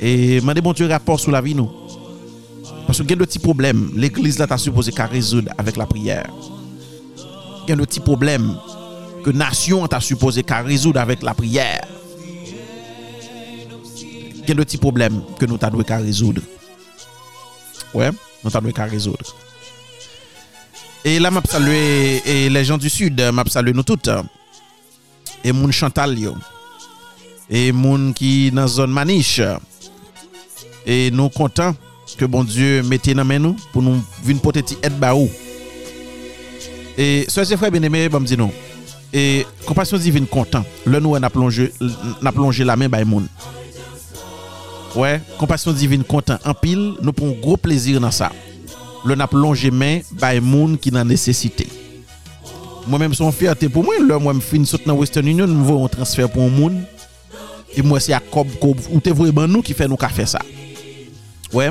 Et 0.00 0.40
mandez 0.40 0.60
bon 0.60 0.72
Dieu 0.72 0.86
rapport 0.86 1.18
sur 1.18 1.32
la 1.32 1.40
vie 1.40 1.56
nous. 1.56 1.68
Parce 2.86 2.98
que 2.98 3.02
il 3.02 3.10
y 3.10 3.12
a 3.12 3.16
de 3.16 3.24
petits 3.24 3.40
problèmes. 3.40 3.90
L'église 3.96 4.38
là 4.38 4.46
t'a 4.46 4.56
supposé 4.56 4.92
qu'à 4.92 5.06
résoudre 5.06 5.50
avec 5.58 5.76
la 5.76 5.84
prière. 5.84 6.30
Il 7.66 7.70
y 7.70 7.72
a 7.72 7.76
de 7.76 7.84
petits 7.84 7.98
problèmes 7.98 8.54
que 9.24 9.30
nation 9.30 9.84
t'a 9.88 10.00
supposé 10.00 10.44
qu'à 10.44 10.62
résoudre 10.62 11.00
avec 11.00 11.24
la 11.24 11.34
prière. 11.34 11.84
Il 14.42 14.48
y 14.48 14.52
a 14.52 14.54
de 14.54 14.62
petits 14.62 14.78
problèmes 14.78 15.22
que 15.40 15.46
nous 15.46 15.58
t'a 15.58 15.70
dû 15.70 15.82
qu'à 15.82 15.96
résoudre. 15.96 16.42
Ouais, 17.94 18.10
nous 18.44 18.50
t'a 18.50 18.60
dû 18.60 18.72
qu'à 18.72 18.84
résoudre. 18.84 19.34
E 21.04 21.18
la 21.20 21.28
map 21.30 21.44
salwe 21.44 22.22
e 22.24 22.48
le 22.48 22.62
jan 22.64 22.80
du 22.80 22.88
sud, 22.88 23.18
map 23.36 23.50
salwe 23.52 23.74
nou 23.76 23.84
tout. 23.84 24.08
E 25.44 25.52
moun 25.52 25.72
Chantal 25.76 26.14
yo. 26.16 26.32
E 27.44 27.68
moun 27.76 28.14
ki 28.16 28.48
nan 28.56 28.70
zon 28.72 28.94
maniche. 28.96 29.50
E 30.88 31.10
nou 31.12 31.28
kontan 31.28 31.76
ke 32.16 32.24
bon 32.30 32.48
Diyo 32.48 32.80
mette 32.88 33.12
nan 33.12 33.28
men 33.28 33.44
nou 33.44 33.68
pou 33.74 33.84
nou 33.84 34.00
vin 34.24 34.40
poteti 34.40 34.78
et 34.80 34.96
ba 34.96 35.12
ou. 35.12 35.28
E 36.96 37.26
so 37.28 37.44
se 37.44 37.58
fwe 37.60 37.68
beneme, 37.74 38.06
bom 38.08 38.24
di 38.24 38.40
nou. 38.40 38.48
E 39.12 39.44
kompasyon 39.68 40.00
di 40.00 40.14
vin 40.14 40.30
kontan. 40.30 40.64
Le 40.88 41.02
nou 41.04 41.20
an 41.20 41.28
a 41.28 41.32
plonje 41.34 42.64
la 42.64 42.80
men 42.80 42.88
bay 42.88 43.04
moun. 43.04 43.28
Ouè, 44.94 45.18
ouais, 45.18 45.22
kompasyon 45.36 45.76
di 45.76 45.90
vin 45.90 46.08
kontan. 46.08 46.40
An 46.48 46.56
pil, 46.56 46.94
nou 47.04 47.12
pon 47.12 47.36
gro 47.44 47.60
plezir 47.60 48.00
nan 48.00 48.14
sa. 48.14 48.32
le 49.04 49.16
nap 49.18 49.32
longe 49.36 49.70
men 49.72 50.02
bay 50.20 50.40
moun 50.40 50.78
ki 50.80 50.92
nan 50.94 51.08
nesesite. 51.08 51.68
Mwen 52.84 53.00
menm 53.00 53.14
son 53.16 53.32
fiyate 53.32 53.68
pou 53.72 53.84
mwen, 53.84 54.04
lè 54.08 54.16
mwen 54.20 54.40
fin 54.44 54.64
sot 54.68 54.84
nan 54.88 54.98
Western 55.00 55.28
Union, 55.30 55.48
mwen 55.48 55.64
vou 55.64 55.84
yon 55.84 55.92
transfer 55.92 56.28
pou 56.32 56.52
moun, 56.52 56.82
e 57.72 57.84
mwen 57.84 58.02
se 58.02 58.12
akob 58.16 58.50
kob, 58.60 58.80
ou 58.90 59.00
te 59.04 59.12
vou 59.14 59.28
e 59.28 59.34
ban 59.34 59.48
nou 59.48 59.64
ki 59.64 59.76
fè 59.76 59.88
nou 59.88 60.00
ka 60.00 60.10
fè 60.12 60.26
sa. 60.34 60.42
Wè, 61.54 61.70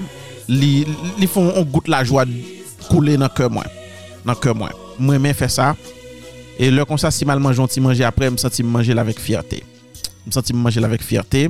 li, 0.50 0.72
li 1.20 1.30
fon 1.30 1.52
on 1.54 1.68
gout 1.70 1.90
la 1.92 2.02
jwa 2.06 2.26
koule 2.88 3.18
nan 3.22 3.30
ke 3.34 3.50
mwen, 3.50 3.70
nan 4.26 4.40
ke 4.42 4.56
mwen. 4.58 4.74
Mwen 4.98 5.22
men 5.22 5.38
fè 5.38 5.50
sa, 5.54 5.74
e 6.58 6.72
lè 6.74 6.86
kon 6.90 7.02
sa 7.02 7.14
si 7.14 7.30
mal 7.30 7.42
manjon 7.44 7.70
ti 7.70 7.82
manje 7.84 8.06
apre, 8.08 8.32
mwen 8.32 8.42
senti 8.42 8.66
manje 8.66 8.98
la 8.98 9.06
vek 9.06 9.22
fiyate. 9.22 9.62
Mwen 10.24 10.34
senti 10.34 10.58
manje 10.58 10.82
la 10.82 10.90
vek 10.90 11.06
fiyate, 11.06 11.46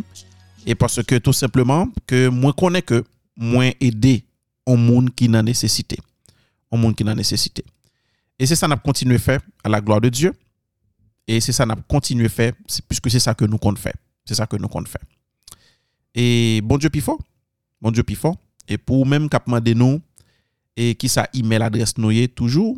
e 0.67 0.75
parce 0.75 1.03
ke 1.07 1.19
tout 1.23 1.35
simplement, 1.35 1.87
ke 2.07 2.27
mwen 2.31 2.55
konen 2.59 2.83
ke 2.83 2.99
mwen 3.39 3.71
ede 3.79 4.19
un 4.67 4.75
monde 4.75 5.13
qui 5.13 5.27
n'a 5.29 5.41
nécessité. 5.43 5.97
Un 6.71 6.77
monde 6.77 6.95
qui 6.95 7.03
n'a 7.03 7.15
nécessité. 7.15 7.63
Et 8.39 8.45
c'est 8.45 8.55
ça 8.55 8.67
n'a 8.67 8.75
continué 8.77 9.17
faire 9.19 9.41
à 9.63 9.69
la 9.69 9.79
gloire 9.81 10.01
de 10.01 10.09
Dieu. 10.09 10.33
Et 11.27 11.39
c'est 11.39 11.51
ça 11.51 11.65
n'a 11.65 11.75
continué 11.87 12.29
faire 12.29 12.53
c'est- 12.67 12.81
puisque 12.85 13.09
c'est 13.09 13.19
ça 13.19 13.33
que 13.33 13.45
nous 13.45 13.57
compte 13.57 13.77
faire. 13.79 13.95
C'est 14.25 14.35
ça 14.35 14.47
que 14.47 14.55
nous 14.57 14.67
compte 14.67 14.87
faire. 14.87 15.03
Et 16.15 16.61
bon 16.63 16.77
Dieu 16.77 16.89
puis 16.89 17.01
fort. 17.01 17.19
Bon 17.81 17.91
Dieu 17.91 18.03
puis 18.03 18.15
fort. 18.15 18.35
Et 18.67 18.77
pour 18.77 19.05
même 19.05 19.29
kap 19.29 19.45
mande 19.47 19.67
nous, 19.69 20.01
et 20.75 20.95
qui 20.95 21.07
sa 21.09 21.27
email 21.33 21.61
adresse 21.61 21.97
nous 21.97 22.27
toujours, 22.27 22.77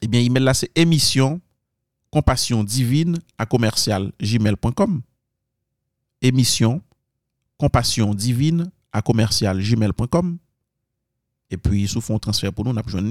eh 0.00 0.06
bien, 0.06 0.20
email 0.20 0.42
là, 0.44 0.54
c'est 0.54 0.70
émission 0.76 1.40
compassion 2.10 2.62
divine 2.62 3.18
à 3.38 3.46
commercial 3.46 4.12
gmail.com. 4.20 5.00
Émission 6.22 6.82
compassion 7.56 8.14
divine 8.14 8.70
à 8.92 9.02
commercial 9.02 9.60
gmail.com. 9.60 10.38
Et 11.50 11.56
puis, 11.56 11.86
sous 11.86 12.00
fond 12.00 12.18
transfert 12.18 12.52
pour 12.52 12.64
nous, 12.64 12.72
on 12.72 12.76
a 12.76 12.82
besoin 12.82 13.02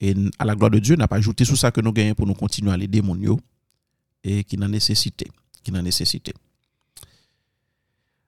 Et 0.00 0.14
à 0.38 0.44
la 0.44 0.54
gloire 0.54 0.70
de 0.70 0.78
Dieu, 0.78 0.96
n'a 0.96 1.08
pas 1.08 1.16
ajouté 1.16 1.44
sous 1.44 1.56
ça 1.56 1.70
que 1.70 1.80
nous 1.80 1.92
gagnons 1.92 2.14
pour 2.14 2.26
nous 2.26 2.34
continuer 2.34 2.72
à 2.72 2.76
les 2.76 2.88
démoniaux 2.88 3.38
et 4.24 4.44
qui 4.44 4.56
n'a 4.56 4.68
nécessité. 4.68 5.26
Qui 5.62 5.72
nécessité. 5.72 6.32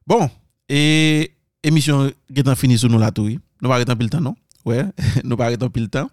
Bon, 0.07 0.29
et 0.69 1.33
émission 1.63 2.11
qui 2.33 2.41
est 2.41 2.55
finie 2.57 2.79
sur 2.79 2.89
nous 2.89 2.99
là 2.99 3.11
tout. 3.11 3.29
Nous 3.29 3.69
pas 3.69 3.77
arrêter 3.77 3.93
un 3.93 3.97
peu 3.97 4.05
le 4.05 4.11
temps 4.11 4.21
non? 4.21 4.35
Ouais, 4.65 4.85
nous 5.25 5.37
pas 5.37 5.47
arrêter 5.47 5.65
un 5.65 5.69
peu 5.69 5.81
le 5.81 5.89
temps. 5.89 6.11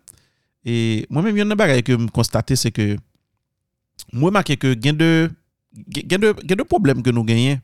Et 0.66 1.06
moi-même 1.10 1.36
il 1.36 1.40
y 1.40 1.42
a 1.42 1.46
une 1.46 1.56
bagaille 1.56 1.84
que 1.84 1.94
me 1.94 2.08
constater 2.08 2.56
c'est 2.56 2.72
que 2.72 2.98
moi 4.14 4.32
marqué 4.32 4.58
que 4.58 4.74
gain 4.74 4.94
de 4.94 5.30
gain 5.88 6.20
de 6.20 6.34
gain 6.44 6.56
de 6.56 6.64
problème 6.64 7.02
que 7.02 7.10
nous 7.10 7.24
gagnons. 7.24 7.60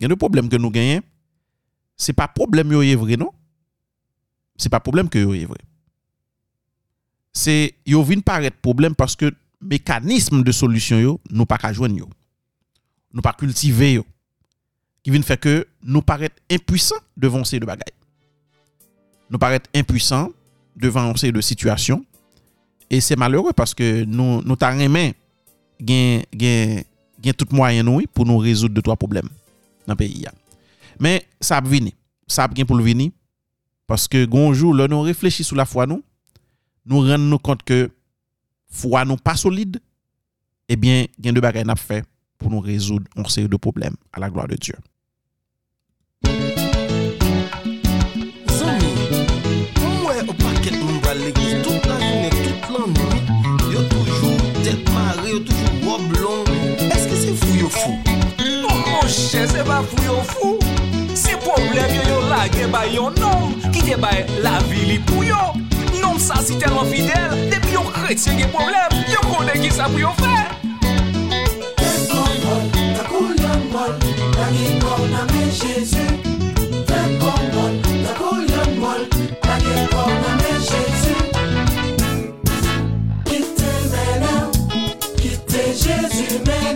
Gain 0.00 0.08
de 0.08 0.14
problème 0.14 0.48
que 0.48 0.56
nous 0.56 0.70
gagnons. 0.70 1.02
C'est 1.96 2.12
pas 2.12 2.28
problème 2.28 2.70
yo 2.72 2.82
est 2.82 2.94
vrai 2.94 3.16
non? 3.16 3.30
Se 4.58 4.70
pa 4.72 4.82
problem 4.82 5.08
ke 5.10 5.22
yo 5.22 5.34
evre. 5.38 5.60
Se 7.34 7.70
yo 7.86 8.02
vin 8.06 8.22
paret 8.24 8.56
problem 8.64 8.96
paske 8.98 9.30
mekanisme 9.58 10.42
de 10.46 10.54
solusyon 10.54 11.02
yo 11.02 11.16
nou 11.30 11.46
pa 11.48 11.58
kajwen 11.62 12.00
yo. 12.00 12.08
Nou 13.14 13.24
pa 13.24 13.34
kultive 13.38 13.92
yo. 14.00 14.06
Ki 15.04 15.14
vin 15.14 15.24
fè 15.24 15.38
ke 15.40 15.60
nou 15.80 16.02
paret 16.04 16.34
impuisan 16.52 17.00
devan 17.16 17.46
se 17.48 17.60
de 17.60 17.68
bagay. 17.68 17.94
Nou 19.30 19.40
paret 19.40 19.68
impuisan 19.76 20.32
devan 20.78 21.14
se 21.20 21.30
de 21.34 21.44
situasyon. 21.44 22.02
E 22.88 23.00
se 23.04 23.16
malheureux 23.20 23.54
paske 23.56 24.06
nou, 24.08 24.40
nou 24.42 24.56
ta 24.56 24.72
remen 24.72 25.12
gen, 25.78 26.24
gen, 26.32 26.82
gen 27.20 27.36
tout 27.36 27.50
mwayen 27.54 27.86
nou 27.86 28.02
pou 28.14 28.26
nou 28.26 28.42
rezout 28.42 28.72
de 28.72 28.82
to 28.82 28.92
a 28.92 28.98
problem 28.98 29.28
nan 29.88 29.98
peyi 29.98 30.24
ya. 30.24 30.32
Men 30.98 31.22
sa 31.40 31.60
ap 31.60 31.68
vini. 31.68 31.94
Sa 32.28 32.48
ap 32.48 32.56
gen 32.56 32.66
pou 32.68 32.78
l 32.78 32.84
vini. 32.84 33.12
Parce 33.88 34.06
que 34.06 34.24
gon 34.26 34.52
jour 34.52 34.72
là 34.74 34.86
nous 34.86 35.00
réfléchissons 35.00 35.48
sur 35.48 35.56
la 35.56 35.64
foi 35.64 35.86
nous 35.86 36.04
nous 36.86 37.00
rendons 37.00 37.38
compte 37.38 37.64
que 37.64 37.90
foi 38.70 39.04
nous 39.04 39.16
pas 39.16 39.34
solide 39.34 39.80
eh 40.68 40.76
bien 40.76 41.06
gain 41.18 41.32
de 41.32 41.40
bagailles 41.40 41.64
n'a 41.64 41.74
fait 41.74 42.04
pour 42.36 42.50
nous 42.50 42.60
résoudre 42.60 43.06
une 43.16 43.26
série 43.26 43.48
de 43.48 43.56
problèmes 43.56 43.96
à 44.12 44.20
la 44.20 44.30
gloire 44.30 44.46
de 44.46 44.54
Dieu. 44.54 44.74
chè 59.08 59.46
se 59.50 59.64
pa 59.66 59.82
fou 59.82 60.04
yo 60.06 60.20
fou. 60.32 60.58
Se 61.18 61.34
problem 61.44 61.96
yo 61.98 62.10
yo 62.12 62.20
lage 62.30 62.68
bay 62.72 62.94
yo 62.94 63.08
nom. 63.16 63.56
Ki 63.72 63.82
te 63.82 63.96
bay 63.96 64.26
la 64.44 64.58
vili 64.68 65.00
pou 65.08 65.26
yo. 65.26 65.58
Nom 66.00 66.18
sa 66.18 66.36
si 66.42 66.54
telman 66.58 66.86
fidel 66.86 67.50
Depi 67.50 67.72
yo 67.74 67.82
kretien 67.92 68.38
gen 68.38 68.50
problem 68.52 68.90
Yo 69.10 69.20
konen 69.26 69.58
ki 69.62 69.70
sa 69.72 69.88
pou 69.90 70.00
yo 70.02 70.12
fè 70.20 70.36
Fèm 71.78 72.00
kon 72.12 72.34
mol, 72.44 72.64
takou 72.98 73.32
yon 73.42 73.64
mol 73.72 73.92
Lage 74.36 74.68
kon 74.82 75.16
ame 75.22 75.42
Jésus 75.58 76.12
Fèm 76.90 77.10
kon 77.22 77.42
mol, 77.54 77.74
takou 78.04 78.36
yon 78.44 78.70
mol 78.82 79.02
Lage 79.48 79.76
kon 79.94 80.28
ame 80.32 80.52
Jésus 80.68 81.20
Kite 83.28 83.74
men 83.90 84.26
nou 84.26 84.44
Kite 85.18 85.66
Jésus 85.72 86.38
men 86.46 86.67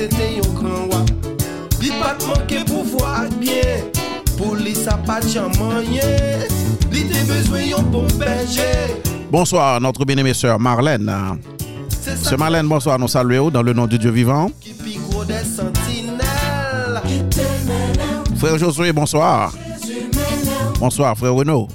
Sonje 0.00 0.08
bien 0.08 0.18
sete 0.18 0.36
yon 0.36 0.54
gran 0.54 0.88
wa 0.88 1.00
Li 1.80 1.90
pat 2.00 2.22
manke 2.24 2.62
pou 2.68 2.84
vwa 2.88 3.26
ak 3.26 3.34
bien 3.40 3.84
Pou 4.38 4.54
li 4.56 4.72
sa 4.74 4.96
pat 5.04 5.26
chan 5.28 5.52
manye 5.58 6.46
Li 6.92 7.04
te 7.08 7.24
bezwen 7.28 7.68
yon 7.68 7.90
bon 7.92 8.08
berger 8.16 8.96
Bonsoir, 9.30 9.80
notre 9.80 10.04
bien-aimée 10.04 10.34
sœur 10.34 10.58
Marlène. 10.58 11.38
Sœur 12.00 12.36
Marlène, 12.36 12.66
bonsoir, 12.66 12.98
nous 12.98 13.06
saluons 13.06 13.48
dans 13.48 13.62
le 13.62 13.72
nom 13.72 13.86
de 13.86 13.96
Dieu 13.96 14.10
vivant. 14.10 14.50
Frère 18.36 18.58
Josué, 18.58 18.92
bonsoir. 18.92 19.52
Bonsoir, 20.80 21.16
frère 21.16 21.32
Renaud. 21.32 21.68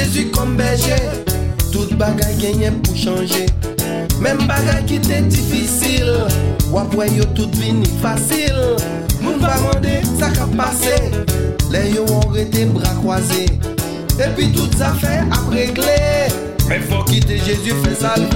Jésus 0.00 0.30
kom 0.30 0.56
berger. 0.56 0.96
Tout 1.70 1.92
bagay 1.98 2.32
genyen 2.40 2.80
pou 2.82 2.96
chanje 2.96 3.44
Même 4.20 4.46
bagay 4.48 4.84
qui 4.86 4.94
était 4.96 5.20
difficile. 5.20 6.24
Wapwe 6.72 7.06
yo 7.16 7.24
tout 7.34 7.50
vini 7.60 7.84
fasil 8.00 8.56
Moun 9.20 9.38
va 9.42 9.58
mande 9.60 10.00
sa 10.18 10.30
ka 10.30 10.46
pase 10.56 10.96
Le 11.70 11.82
yo 11.94 12.06
on 12.08 12.32
rete 12.32 12.64
bras 12.72 12.94
croisés. 13.02 13.60
Et 14.18 14.30
puis 14.36 14.50
tout 14.52 14.70
ça 14.76 14.94
fait 14.94 15.20
ap 15.30 15.50
regle 15.50 15.84
Mais 16.68 16.80
faut 16.80 17.04
quitter 17.04 17.38
Jésus 17.38 17.74
fait 17.84 17.94
salve 17.94 18.30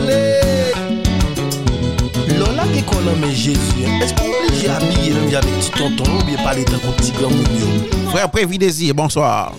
Lola 2.39 2.69
ki 2.75 2.83
konan 2.91 3.17
men 3.21 3.33
Jésus 3.33 3.89
Est-ce 4.03 4.13
qu'on 4.15 4.29
oblige 4.29 4.69
habiller 4.69 5.15
même 5.15 5.35
avec 5.35 5.59
petit 5.61 5.71
tonton 5.71 6.11
Ou 6.21 6.25
bien 6.25 6.37
parler 6.43 6.65
d'un 6.65 6.79
petit 6.97 7.13
grand 7.13 7.31
moun 7.31 7.47
yo 7.59 8.11
Frère 8.11 8.29
Prévi 8.31 8.59
Désir, 8.59 8.95
bonsoir. 8.95 9.53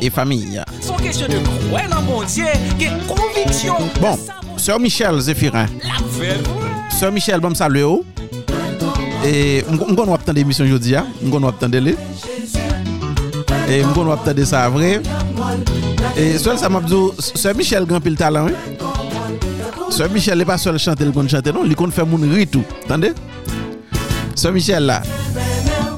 Et 0.00 0.10
famille. 0.10 0.60
Bon, 4.00 4.18
Sœur 4.56 4.80
Michel 4.80 5.20
Zéphirin. 5.20 5.66
Sœur 6.98 7.12
Michel, 7.12 7.40
bon 7.40 7.54
salut. 7.54 7.82
oh. 7.82 8.04
Et 9.24 9.64
on 9.70 9.76
va 9.94 10.14
attendre 10.14 10.32
l'émission 10.38 10.64
aujourd'hui. 10.64 10.94
On 11.24 11.38
va 11.38 11.48
attendre 11.48 11.78
les. 11.78 11.96
Et 13.68 13.82
on 13.84 14.04
va 14.04 14.12
attendre 14.14 14.44
ça 14.44 14.68
vrai. 14.68 15.00
Et 16.16 16.38
seul 16.38 16.58
ça 16.58 16.68
m'a 16.68 16.80
dit, 16.80 16.94
Sœur 17.18 17.54
Michel 17.54 17.86
grand 17.86 18.00
pile 18.00 18.16
talent. 18.16 18.48
Sœur 19.90 20.10
Michel 20.10 20.38
n'est 20.38 20.44
pas 20.44 20.58
seul 20.58 20.78
chanter, 20.78 21.04
le 21.04 21.12
qu'on 21.12 21.26
chanter 21.28 21.52
non, 21.52 21.64
il 21.64 21.74
compte 21.74 21.92
faire 21.92 22.06
mon 22.06 22.18
rire 22.18 22.46
tout. 22.50 22.64
Attendez? 22.84 23.12
Sœur 24.34 24.52
Michel 24.52 24.84
là. 24.84 25.02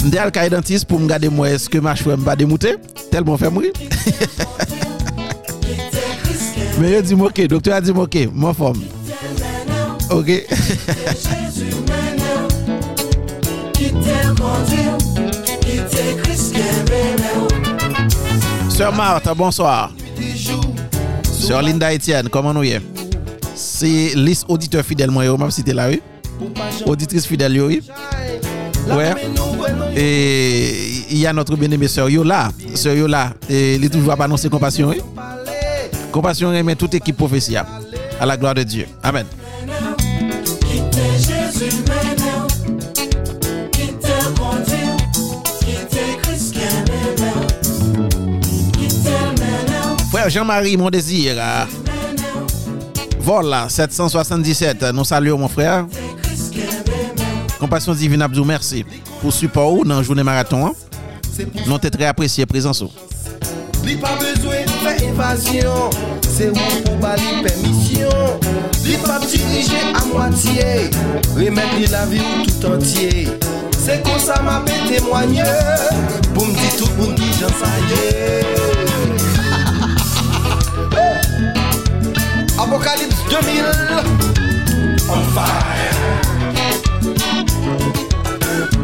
M'dé 0.07 0.19
al 0.23 0.31
kay 0.31 0.49
dentiste 0.49 0.85
pour 0.87 1.01
me 1.01 1.09
garder 1.09 1.29
moi 1.29 1.51
est-ce 1.51 1.69
que 1.69 1.79
ma 1.79 1.97
cheveux 1.97 2.17
pas 2.17 2.37
démouter 2.37 2.77
tellement 3.11 3.37
fait 3.37 3.51
mourir. 3.51 3.73
Mais 6.79 6.99
il 6.99 7.03
dit 7.03 7.15
OK, 7.15 7.41
docteur 7.49 7.75
a 7.75 7.81
dit 7.81 7.91
OK. 7.91 8.17
OK. 10.13 10.27
Jésus 10.27 10.47
maintenant, 11.89 12.47
quitte 13.73 13.95
conduit, 14.39 14.91
quitte 15.61 16.23
Christ 16.23 16.55
qui 16.55 16.61
est 16.61 16.85
Sœur 18.71 18.95
Marthe, 18.95 19.29
bonsoir. 19.37 19.93
Sœur 21.25 21.63
Linda 21.63 21.93
Etienne, 21.93 22.29
comment 22.29 22.55
nous 22.55 22.63
y 22.63 22.71
est? 22.71 22.83
C'est 23.57 24.13
liste 24.15 24.45
auditeur 24.47 24.85
fidèle 24.85 25.11
moi, 25.11 25.25
yo, 25.25 25.37
même 25.37 25.51
là. 25.75 25.89
Auditrice 26.85 27.27
fidèle, 27.27 27.57
yo, 27.57 27.67
oui. 27.67 27.83
Ouais. 28.89 29.15
Et 29.97 31.03
il 31.11 31.19
y 31.19 31.27
a 31.27 31.33
notre 31.33 31.57
bien-aimé 31.57 31.89
sœur 31.89 32.09
Yola. 32.09 32.51
Sœur 32.75 32.95
Yola, 32.95 33.33
il 33.49 33.85
est 33.85 33.89
toujours 33.89 34.17
pas 34.17 34.25
annoncer 34.25 34.49
compassion, 34.49 34.89
oui. 34.89 35.01
Compassion 36.13 36.51
remet 36.51 36.77
toute 36.77 36.95
équipe 36.95 37.17
prophétiale. 37.17 37.67
À 38.21 38.25
la 38.27 38.37
gloire 38.37 38.55
de 38.55 38.63
Dieu. 38.63 38.87
Amen. 39.03 39.27
Frère 50.11 50.31
Jean-Marie, 50.31 50.77
mon 50.77 50.91
désir. 50.91 51.35
euh, 51.39 51.65
Vol 53.21 53.55
777. 53.69 54.85
Nous 54.95 55.05
saluons 55.05 55.39
mon 55.39 55.49
frère. 55.49 55.87
Compassion 57.59 57.95
Divine 57.95 58.23
Abdou, 58.23 58.45
merci 58.45 58.85
pour 59.21 59.33
support 59.33 59.85
dans 59.85 60.03
journée 60.03 60.23
marathon. 60.23 60.67
hein. 60.67 60.73
Nous 61.67 61.79
t'es 61.79 61.91
très 61.91 62.07
apprécié 62.07 62.47
présence. 62.47 62.83
Li 63.87 63.95
pa 64.03 64.17
bezwe 64.19 64.65
fè 64.83 64.97
evasyon 65.07 65.93
Se 66.27 66.49
ou 66.51 66.79
pou 66.83 66.97
bali 66.99 67.37
permisyon 67.45 68.41
Li 68.83 68.97
pa 69.05 69.21
dirije 69.23 69.79
a 69.95 70.03
moitié. 70.09 70.89
Remet 71.37 71.77
li 71.79 71.87
la 71.93 72.03
vi 72.11 72.19
ou 72.19 72.49
tout 72.49 72.67
entier. 72.73 73.31
Se 73.79 74.01
kon 74.03 74.19
sa 74.19 74.41
ma 74.43 74.59
pe 74.67 74.75
témoigne. 74.89 75.47
Pou 76.35 76.43
m 76.49 76.51
di 76.59 76.69
tout 76.81 76.91
moun 76.99 77.15
ki 77.15 77.31
jan 77.39 77.55
sa 77.61 77.71
ye 77.93 78.05
Apocalypse 82.59 83.23
2000 83.31 83.71
On 85.15 85.23
fire 85.31 86.06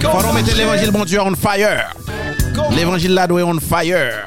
Faut 0.02 0.32
mettre 0.32 0.56
l'évangile 0.56 0.90
bon 0.90 1.04
Dieu 1.04 1.20
on 1.20 1.34
fire. 1.36 1.94
L'évangile 2.74 3.14
là 3.14 3.26
doit 3.26 3.42
on 3.44 3.58
fire. 3.60 4.24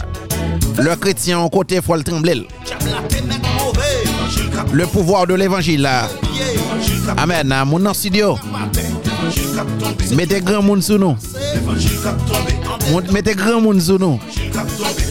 Le 0.77 0.95
chrétien 0.95 1.39
en 1.39 1.49
côté 1.49 1.81
faut 1.81 1.95
le 1.95 2.03
trembler. 2.03 2.47
Le 4.71 4.87
pouvoir 4.87 5.27
de 5.27 5.33
l'évangile 5.33 5.81
là. 5.81 6.07
Amen. 7.17 7.51
ah, 7.51 7.65
Mon 7.65 7.93
studio. 7.93 8.37
Mettez 10.13 10.41
grand 10.41 10.61
monde 10.61 10.81
sous 10.81 10.97
nous. 10.97 11.17
Mettez 13.11 13.35
grand 13.35 13.59
monde 13.59 13.81
sous 13.81 13.97
nous. 13.97 14.19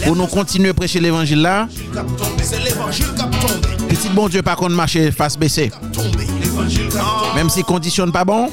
Pour 0.04 0.16
nous 0.16 0.26
continuer 0.26 0.70
à 0.70 0.74
prêcher 0.74 1.00
l'évangile 1.00 1.42
là. 1.42 1.68
Petit 3.88 4.08
bon 4.08 4.28
Dieu 4.28 4.42
par 4.42 4.56
contre 4.56 4.74
marcher 4.74 5.10
face 5.12 5.36
baissée. 5.36 5.70
Même 7.34 7.50
si 7.50 7.62
condition 7.62 8.10
pas 8.10 8.24
bon. 8.24 8.48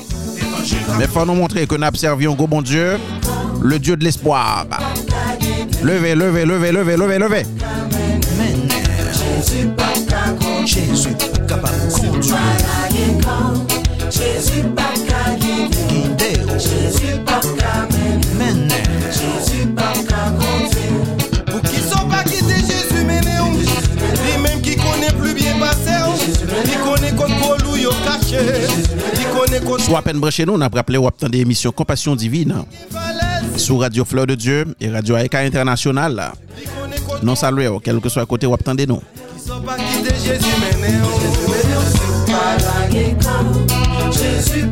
Mais 0.97 1.07
faut 1.07 1.25
nous 1.25 1.33
montrer 1.33 1.67
que 1.67 1.75
nous 1.75 1.87
observions 1.87 2.35
gros 2.35 2.47
bon 2.47 2.61
Dieu, 2.61 2.97
le 3.61 3.79
Dieu 3.79 3.95
de 3.95 4.03
l'espoir. 4.03 4.65
Levez, 5.83 6.15
levez, 6.15 6.45
levez, 6.45 6.71
levez, 6.71 6.97
levez, 6.97 7.19
levez. 7.19 7.45
Soit 29.79 29.99
à 29.99 30.01
peine 30.01 30.19
branché 30.19 30.45
nous, 30.45 30.53
on 30.53 30.61
a 30.61 30.67
rappelé 30.67 30.97
ou 30.97 31.07
attendre 31.07 31.35
émission 31.35 31.71
Compassion 31.71 32.15
Divine 32.15 32.65
sur 33.57 33.79
Radio 33.79 34.05
Fleur 34.05 34.27
de 34.27 34.35
Dieu 34.35 34.65
et 34.79 34.89
Radio 34.89 35.15
Aïka 35.15 35.39
International. 35.39 36.31
Non 37.23 37.35
salué, 37.35 37.69
quel 37.83 37.99
que 37.99 38.09
soit 38.09 38.25
côté 38.25 38.47
ou 38.47 38.53
attendez 38.53 38.87
nous. 38.87 39.01
Sont 39.37 39.61
pas 39.61 39.75
quitté 39.75 40.15
Jésus 40.15 40.45
ou 40.57 40.61
Jésus 44.11 44.65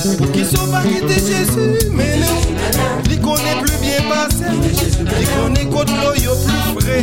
Ki 0.00 0.44
sou 0.48 0.64
pa 0.72 0.80
kite 0.80 1.16
jesu 1.20 1.64
mene 1.92 2.28
Li 3.04 3.18
konen 3.20 3.58
plu 3.60 3.74
bie 3.82 3.98
pase 4.08 4.48
Li 4.56 5.26
konen 5.28 5.68
kote 5.68 5.96
lo 6.00 6.14
yo 6.16 6.36
plu 6.40 6.78
fre 6.78 6.96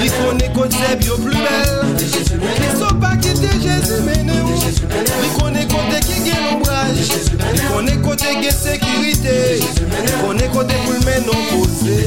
Li 0.00 0.08
konen 0.16 0.50
kote 0.56 0.80
zeb 0.80 1.04
yo 1.06 1.14
plu 1.22 1.30
bel 1.30 1.94
Ki 2.00 2.72
sou 2.74 2.90
pa 2.98 3.12
kite 3.22 3.52
jesu 3.62 4.00
mene 4.08 4.40
Li 4.50 5.30
konen 5.38 5.70
kote 5.70 6.00
ki 6.08 6.18
gen 6.26 6.48
ombraj 6.56 6.98
Li 6.98 7.68
konen 7.68 8.02
kote 8.02 8.34
gen 8.42 8.56
sekirite 8.58 9.38
Li 9.54 10.18
konen 10.18 10.50
kote 10.56 10.80
pou 10.88 10.98
lmen 10.98 11.30
non 11.30 11.46
pose 11.52 12.00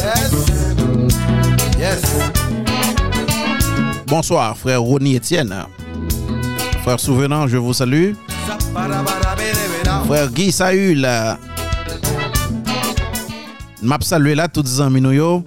Yes. 0.00 0.34
Yes. 1.78 2.02
Bonsoir 4.08 4.56
frère 4.56 4.82
Ronnie 4.82 5.14
Etienne. 5.14 5.54
Frère 6.82 6.98
Souvenant, 6.98 7.46
je 7.46 7.56
vous 7.56 7.72
salue. 7.74 8.12
Frère 10.06 10.30
Guy 10.30 10.50
Saül. 10.50 11.06
M'a 13.82 13.98
salué 14.00 14.34
là 14.34 14.48
tous 14.48 14.62
les 14.62 14.80
amis 14.80 15.00
nous. 15.00 15.44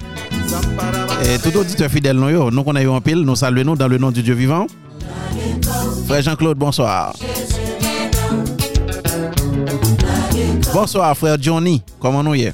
Et 1.25 1.39
tout 1.39 1.55
auditeur 1.57 1.89
fidèle 1.89 2.17
nous. 2.17 2.51
Nous 2.51 2.63
eu 2.79 2.87
en 2.87 3.01
pile, 3.01 3.21
nous 3.21 3.35
saluons 3.35 3.71
nous 3.71 3.75
dans 3.75 3.87
le 3.87 3.97
nom 3.97 4.11
du 4.11 4.21
Dieu 4.21 4.33
vivant. 4.33 4.67
Frère 6.07 6.21
Jean-Claude, 6.21 6.57
bonsoir. 6.57 7.13
Bonsoir, 10.73 11.15
frère 11.15 11.37
Johnny. 11.39 11.81
Comment 11.99 12.23
nous 12.23 12.35
y 12.35 12.43
est? 12.43 12.53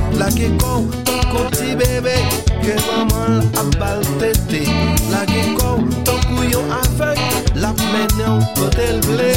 Lage 0.21 0.51
kou, 0.61 0.85
ton 1.01 1.21
konti 1.31 1.71
bebe 1.73 2.13
Ke 2.61 2.75
maman 2.85 3.39
ap 3.57 3.71
bal 3.81 4.03
tete. 4.21 4.59
Lage 5.09 5.41
kou, 5.57 5.81
ton 6.05 6.19
kou 6.27 6.45
yo 6.45 6.61
avek 6.77 7.17
La 7.57 7.71
mene 7.79 8.27
ou 8.29 8.43
kote 8.53 8.85
l 8.85 8.99
ble. 9.07 9.31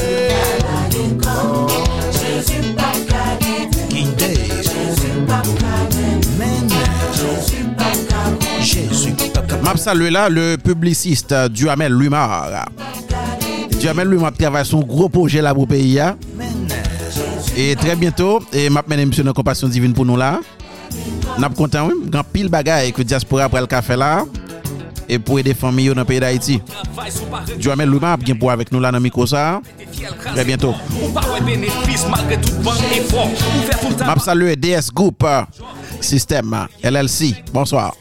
Lage 0.60 1.06
kou, 1.22 1.70
jesu 2.12 2.60
pa 2.76 2.90
kade 3.08 3.70
Kite, 3.88 4.28
jesu 4.60 5.08
pa 5.24 5.40
kade 5.56 6.04
Mene, 6.36 6.82
jesu 7.16 7.64
pa 7.80 7.88
kade 8.10 8.52
Jesu 8.60 9.16
pa 9.32 9.40
kade 9.40 9.64
Map 9.64 9.80
salwe 9.80 10.12
la 10.12 10.26
le 10.28 10.58
publiciste 10.60 11.46
Duhamel 11.48 11.96
Lumar. 11.96 12.66
Duhamel 13.80 14.12
Lumar 14.12 14.36
travaye 14.36 14.68
son 14.68 14.84
gros 14.84 15.08
proje 15.08 15.40
la 15.40 15.56
pou 15.56 15.64
peyi 15.64 15.94
ya 15.96 16.12
Mene. 16.36 16.68
Et 17.56 17.76
très 17.76 17.94
bientôt, 17.94 18.40
et 18.52 18.68
maintenant, 18.68 19.06
monsieur, 19.06 19.22
dans 19.22 19.32
Compassion 19.32 19.68
Divine 19.68 19.94
pour 19.94 20.04
nous 20.04 20.16
là. 20.16 20.40
Nap 21.40 21.54
kontan 21.58 21.88
wim, 21.88 22.04
gan 22.12 22.26
pil 22.30 22.50
bagay 22.52 22.92
ke 22.94 23.04
diaspora 23.06 23.48
pral 23.52 23.68
ka 23.70 23.82
fe 23.84 23.98
la 23.98 24.24
E 25.04 25.18
pou 25.20 25.36
ede 25.40 25.52
fami 25.56 25.88
yo 25.88 25.94
nan 25.96 26.06
peyi 26.08 26.22
da 26.22 26.30
iti 26.32 26.56
Djouamel 27.58 27.90
Louma 27.90 28.14
ap 28.16 28.24
gen 28.24 28.38
pou 28.40 28.52
avek 28.52 28.70
nou 28.72 28.80
la 28.80 28.92
nan 28.94 29.02
Mikosa 29.04 29.60
Ve 30.34 30.46
bientou 30.48 30.72
Map 34.04 34.20
salue 34.20 34.56
DS 34.56 34.90
Group. 34.94 35.24
System, 36.04 36.68
LLC. 36.82 37.34
Bonsoir. 37.52 37.94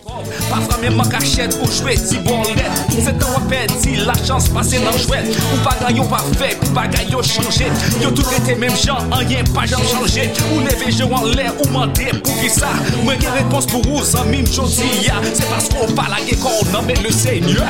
Pafra 0.49 0.77
men 0.81 0.95
man 0.95 1.09
kachet 1.09 1.55
ou 1.61 1.69
jwe 1.71 1.95
ti 1.97 2.19
bon 2.25 2.43
let 2.57 2.91
Se 2.93 3.11
tan 3.17 3.31
wapè 3.33 3.63
di 3.81 3.95
la 4.05 4.15
chans 4.25 4.49
pase 4.53 4.79
nan 4.83 4.95
jwet 5.01 5.29
Ou 5.33 5.61
bagay 5.65 5.97
yo 5.97 6.05
pa 6.11 6.19
fek, 6.37 6.61
ou 6.67 6.75
bagay 6.75 7.09
yo 7.11 7.23
chanje 7.25 7.69
Yo 8.01 8.11
tout 8.11 8.27
rete 8.31 8.57
menm 8.59 8.75
jan, 8.79 9.09
an 9.15 9.23
yen 9.31 9.47
pa 9.55 9.65
jan 9.69 9.83
chanje 9.89 10.27
Ou 10.51 10.61
leve 10.67 10.91
je 10.93 11.07
wan 11.09 11.29
lè, 11.33 11.49
ou 11.57 11.69
mande 11.73 12.09
pou 12.19 12.37
ki 12.41 12.51
sa 12.53 12.71
Mwen 13.01 13.19
gen 13.21 13.37
repons 13.39 13.69
pou 13.71 13.81
ou 13.93 14.05
zan 14.07 14.29
mim 14.31 14.47
jodi 14.49 14.89
ya 15.07 15.21
Se 15.31 15.47
pasko 15.51 15.87
pala 15.97 16.21
ge 16.27 16.37
kon 16.43 16.73
nan 16.73 16.85
men 16.87 16.99
le 17.03 17.11
seigneur. 17.11 17.63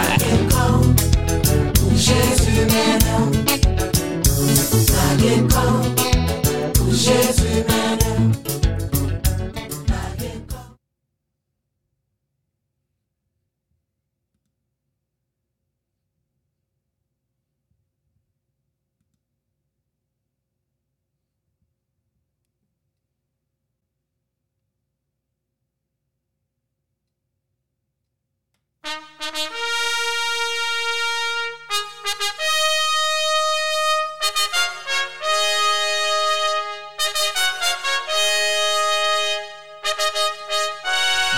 Jésus 1.94 2.66
kon, 5.54 5.78
pou 6.74 6.92
jesu 6.92 7.64
menan 7.70 8.34
Sa 8.44 8.53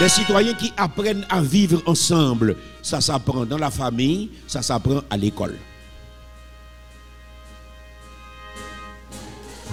Des 0.06 0.10
citoyens 0.10 0.54
qui 0.54 0.72
apprennent 0.78 1.26
à 1.32 1.42
vivre 1.42 1.82
ensemble. 1.88 2.56
Ça 2.84 3.02
s'apprend 3.02 3.44
dans 3.44 3.58
la 3.58 3.72
famille, 3.72 4.30
ça 4.46 4.62
s'apprend 4.62 5.02
à 5.10 5.18
l'école. 5.18 5.56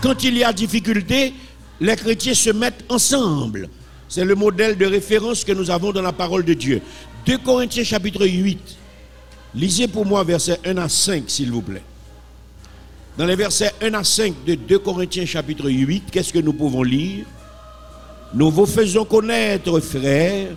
Quand 0.00 0.24
il 0.24 0.38
y 0.38 0.42
a 0.42 0.50
difficulté, 0.54 1.34
les 1.82 1.96
chrétiens 1.96 2.32
se 2.32 2.48
mettent 2.48 2.82
ensemble. 2.88 3.68
C'est 4.08 4.24
le 4.24 4.34
modèle 4.34 4.78
de 4.78 4.86
référence 4.86 5.44
que 5.44 5.52
nous 5.52 5.70
avons 5.70 5.92
dans 5.92 6.00
la 6.00 6.14
parole 6.14 6.46
de 6.46 6.54
Dieu. 6.54 6.80
2 7.26 7.36
Corinthiens 7.36 7.84
chapitre 7.84 8.26
8. 8.26 8.58
Lisez 9.54 9.86
pour 9.86 10.06
moi 10.06 10.24
versets 10.24 10.60
1 10.64 10.78
à 10.78 10.88
5, 10.88 11.24
s'il 11.26 11.52
vous 11.52 11.60
plaît. 11.60 11.82
Dans 13.18 13.26
les 13.26 13.36
versets 13.36 13.74
1 13.82 13.92
à 13.92 14.02
5 14.02 14.46
de 14.46 14.54
2 14.54 14.78
Corinthiens 14.78 15.26
chapitre 15.26 15.68
8, 15.68 16.04
qu'est-ce 16.10 16.32
que 16.32 16.38
nous 16.38 16.54
pouvons 16.54 16.82
lire? 16.82 17.26
Nous 18.34 18.50
vous 18.50 18.66
faisons 18.66 19.04
connaître, 19.04 19.78
frères, 19.80 20.48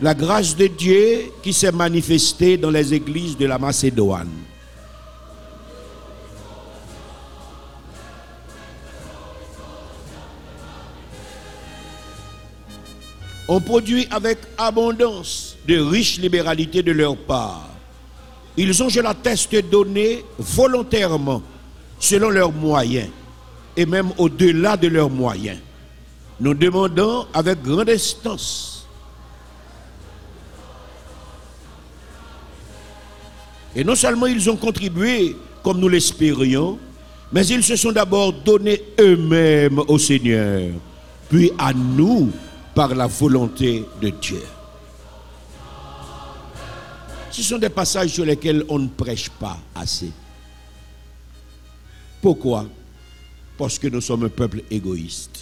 la 0.00 0.14
grâce 0.14 0.54
de 0.56 0.66
Dieu 0.66 1.32
qui 1.42 1.52
s'est 1.52 1.72
manifestée 1.72 2.56
dans 2.56 2.70
les 2.70 2.92
églises 2.94 3.36
de 3.36 3.46
la 3.46 3.58
Macédoine. 3.58 4.28
ont 13.48 13.60
produit 13.60 14.06
avec 14.10 14.38
abondance 14.58 15.56
de 15.66 15.78
riches 15.80 16.18
libéralités 16.18 16.82
de 16.82 16.92
leur 16.92 17.16
part. 17.16 17.70
Ils 18.58 18.82
ont, 18.82 18.90
je 18.90 19.00
l'atteste, 19.00 19.56
donné 19.70 20.22
volontairement, 20.38 21.42
selon 21.98 22.28
leurs 22.28 22.52
moyens, 22.52 23.08
et 23.74 23.86
même 23.86 24.10
au-delà 24.18 24.76
de 24.76 24.88
leurs 24.88 25.08
moyens. 25.08 25.58
Nous 26.40 26.54
demandons 26.54 27.26
avec 27.34 27.62
grande 27.62 27.90
instance. 27.90 28.86
Et 33.74 33.84
non 33.84 33.94
seulement 33.94 34.26
ils 34.26 34.48
ont 34.50 34.56
contribué 34.56 35.36
comme 35.62 35.78
nous 35.78 35.88
l'espérions, 35.88 36.78
mais 37.32 37.46
ils 37.46 37.62
se 37.62 37.76
sont 37.76 37.92
d'abord 37.92 38.32
donnés 38.32 38.82
eux-mêmes 38.98 39.78
au 39.80 39.98
Seigneur, 39.98 40.70
puis 41.28 41.52
à 41.58 41.72
nous 41.72 42.30
par 42.74 42.94
la 42.94 43.06
volonté 43.06 43.84
de 44.00 44.10
Dieu. 44.10 44.42
Ce 47.30 47.42
sont 47.42 47.58
des 47.58 47.68
passages 47.68 48.10
sur 48.10 48.24
lesquels 48.24 48.64
on 48.68 48.78
ne 48.78 48.88
prêche 48.88 49.28
pas 49.28 49.58
assez. 49.74 50.10
Pourquoi? 52.20 52.66
Parce 53.56 53.78
que 53.78 53.88
nous 53.88 54.00
sommes 54.00 54.24
un 54.24 54.28
peuple 54.28 54.62
égoïste. 54.70 55.37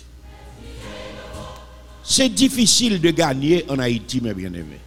C'est 2.09 2.29
difficile 2.29 3.01
de 3.01 3.11
gagner 3.11 3.65
en 3.69 3.81
Haïti, 3.81 4.21
mes 4.21 4.33
bien-aimés. 4.33 4.79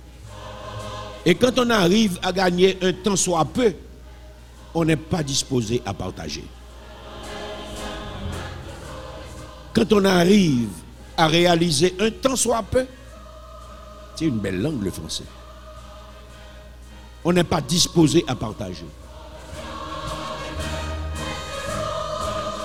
Et 1.26 1.36
quand 1.36 1.59
on 1.59 1.70
arrive 1.70 2.17
à 2.24 2.32
gagner 2.32 2.78
un 2.82 2.93
temps 2.93 3.17
soit 3.17 3.43
peu, 3.43 3.74
on 4.74 4.86
n'est 4.86 4.95
pas 4.95 5.22
disposé 5.22 5.82
à 5.86 5.93
partager. 5.93 6.45
Quand 9.74 9.91
on 9.91 10.05
arrive 10.05 10.70
à 11.17 11.28
réaliser 11.28 11.93
un 11.99 12.09
temps 12.09 12.38
soit 12.38 12.63
peu, 12.63 12.86
c'est 14.15 14.26
une 14.26 14.39
belle 14.39 14.61
langue 14.61 14.82
le 14.82 14.89
français. 14.89 15.26
On 17.26 17.34
n'est 17.34 17.43
pas 17.43 17.59
disposé 17.59 18.24
à 18.30 18.36
partager. 18.36 18.86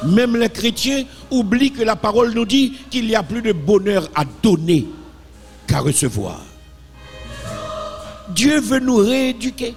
Même 0.04 0.36
les 0.36 0.48
chrétiens 0.48 1.04
oublient 1.30 1.72
que 1.72 1.82
la 1.82 1.96
parole 1.96 2.32
nous 2.34 2.44
dit 2.44 2.74
qu'il 2.90 3.08
y 3.08 3.14
a 3.14 3.22
plus 3.22 3.42
de 3.42 3.52
bonheur 3.52 4.08
à 4.14 4.24
donner 4.42 4.86
qu'à 5.66 5.80
recevoir. 5.80 6.40
Dieu 8.30 8.60
veut 8.60 8.80
nous 8.80 8.96
rééduquer. 8.96 9.74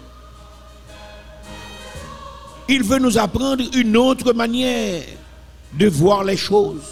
Il 2.70 2.84
veut 2.84 3.00
nous 3.00 3.18
apprendre 3.18 3.64
une 3.74 3.96
autre 3.96 4.34
manière 4.34 5.04
de 5.74 5.88
voir 5.88 6.24
les 6.24 6.38
choses. 6.38 6.84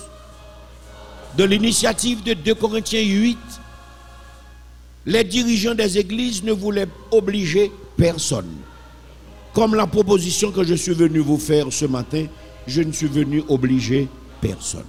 De 1.38 1.44
l'initiative 1.44 2.24
de 2.24 2.34
2 2.34 2.56
Corinthiens 2.56 3.02
8, 3.02 3.38
les 5.08 5.24
dirigeants 5.24 5.76
des 5.76 5.98
églises 5.98 6.44
ne 6.44 6.54
voulaient 6.54 6.88
obliger 7.12 7.72
personne. 7.98 8.50
Comme 9.54 9.76
la 9.76 9.88
proposition 9.88 10.52
que 10.52 10.64
je 10.64 10.76
suis 10.76 10.94
venu 10.94 11.20
vous 11.20 11.38
faire 11.38 11.68
ce 11.72 11.86
matin, 11.86 12.26
je 12.68 12.82
ne 12.82 12.92
suis 12.92 13.08
venu 13.08 13.44
obliger 13.48 14.08
personne. 14.42 14.86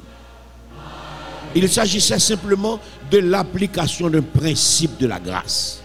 Il 1.55 1.69
s'agissait 1.69 2.19
simplement 2.19 2.79
de 3.11 3.19
l'application 3.19 4.11
d'un 4.11 4.23
principe 4.23 4.99
de 4.99 5.07
la 5.07 5.19
grâce. 5.19 5.83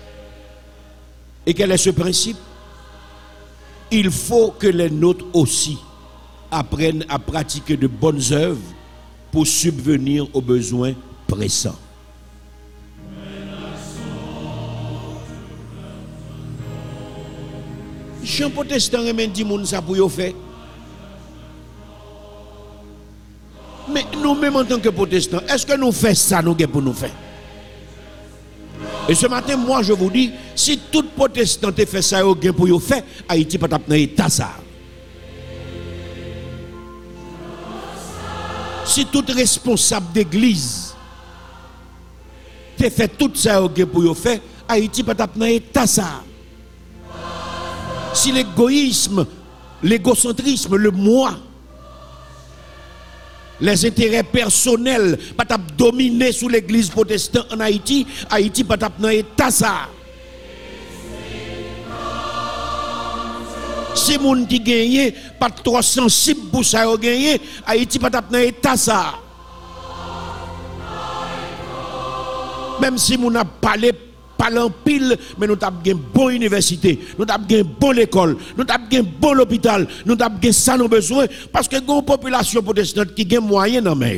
Et 1.45 1.53
quel 1.53 1.71
est 1.71 1.77
ce 1.77 1.89
principe? 1.91 2.37
Il 3.89 4.11
faut 4.11 4.51
que 4.51 4.67
les 4.67 4.89
nôtres 4.89 5.25
aussi 5.33 5.77
apprennent 6.49 7.05
à 7.09 7.19
pratiquer 7.19 7.77
de 7.77 7.87
bonnes 7.87 8.21
œuvres 8.31 8.59
pour 9.31 9.47
subvenir 9.47 10.27
aux 10.33 10.41
besoins 10.41 10.93
pressants. 11.27 11.79
Jean 18.23 18.51
protestant 18.53 19.01
remen 19.07 19.31
di 19.33 19.43
moun 19.43 19.65
sa 19.65 19.81
Mais 23.93 24.05
nous-mêmes 24.21 24.55
en 24.55 24.65
tant 24.65 24.79
que 24.79 24.89
protestants, 24.89 25.41
est-ce 25.47 25.65
que 25.65 25.75
nous 25.75 25.91
faisons 25.91 26.15
ça 26.15 26.41
nous 26.41 26.55
pour 26.55 26.81
nous 26.81 26.93
faire? 26.93 27.11
Et 29.09 29.15
ce 29.15 29.27
matin, 29.27 29.57
moi 29.57 29.81
je 29.83 29.93
vous 29.93 30.09
dis, 30.09 30.31
si 30.55 30.79
tout 30.91 31.03
protestant 31.15 31.71
te 31.71 31.85
fait 31.85 32.01
ça 32.01 32.21
pour 32.55 32.67
yo 32.67 32.79
faire, 32.79 33.03
Haïti 33.27 33.57
pas 33.57 33.67
dans 33.67 33.79
état 33.93 34.29
ça. 34.29 34.51
Si 38.85 39.05
tout 39.05 39.23
responsable 39.27 40.11
d'église 40.13 40.93
fait 42.77 43.07
tout 43.07 43.31
ça 43.35 43.61
pour 43.91 44.03
yo 44.03 44.13
faire, 44.13 44.39
Haïti 44.67 45.03
pas 45.03 45.13
dans 45.13 45.45
état 45.45 45.87
ça 45.87 46.21
si 48.13 48.31
l'égoïsme, 48.31 49.25
l'égocentrisme, 49.83 50.75
le 50.75 50.91
moi, 50.91 51.35
les 53.61 53.85
intérêts 53.85 54.23
personnels 54.23 55.17
pas 55.37 55.45
dominer 55.77 56.31
sous 56.31 56.49
l'église 56.49 56.89
protestante 56.89 57.45
en 57.53 57.59
Haïti, 57.59 58.05
Haïti 58.29 58.63
pas 58.63 58.77
dans 58.77 59.09
état 59.09 59.51
ça. 59.51 59.89
Si 63.93 64.17
moun 64.17 64.47
qui 64.47 64.59
gagne 64.59 65.13
pas 65.39 65.49
trop 65.49 65.81
sensible 65.81 66.49
pour 66.51 66.65
ça 66.65 66.85
gagner, 66.99 67.39
Haïti 67.65 67.99
pas 67.99 68.09
dans 68.09 68.39
état 68.39 68.75
ça. 68.75 69.13
Même 72.81 72.97
si 72.97 73.17
moun 73.17 73.35
a 73.37 73.45
parlé 73.45 73.93
parler 74.41 74.57
en 74.57 74.71
pile, 74.71 75.15
mais 75.37 75.45
nous 75.45 75.55
avons 75.61 75.77
une 75.85 75.93
bonne 75.93 76.33
université, 76.33 76.99
nous 77.19 77.25
avons 77.29 77.45
une 77.47 77.61
bonne 77.61 77.99
école, 77.99 78.35
nous 78.57 78.65
avons 78.67 78.85
un 78.91 79.03
bon 79.03 79.39
hôpital, 79.39 79.87
nous 80.03 80.17
avons 80.19 80.51
ça 80.51 80.75
nos 80.77 80.87
besoins, 80.87 81.27
parce 81.51 81.67
que 81.67 81.75
une 81.75 82.03
population 82.03 82.63
protestante 82.63 83.13
qui 83.13 83.35
a 83.35 83.39
moyen 83.39 83.83
dans 83.83 83.95
main. 83.95 84.17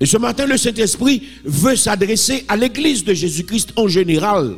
Et 0.00 0.06
ce 0.06 0.16
matin, 0.16 0.46
le 0.46 0.56
Saint-Esprit 0.56 1.22
veut 1.44 1.76
s'adresser 1.76 2.44
à 2.48 2.56
l'église 2.56 3.04
de 3.04 3.14
Jésus-Christ 3.14 3.72
en 3.76 3.86
général, 3.86 4.56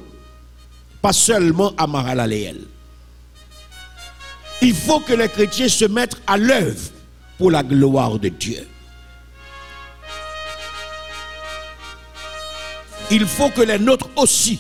pas 1.03 1.13
seulement 1.13 1.75
à 1.77 1.87
Maralaléel. 1.87 2.63
Il 4.63 4.75
faut 4.75 5.01
que 5.01 5.13
les 5.13 5.29
chrétiens 5.29 5.69
se 5.69 5.85
mettent 5.85 6.17
à 6.27 6.39
l'œuvre 6.39 6.91
pour 7.37 7.51
la 7.51 7.63
gloire 7.63 8.19
de 8.19 8.31
Dieu. 8.31 8.67
Il 13.11 13.27
faut 13.27 13.49
que 13.51 13.63
les 13.63 13.79
nôtres 13.79 14.09
aussi 14.17 14.59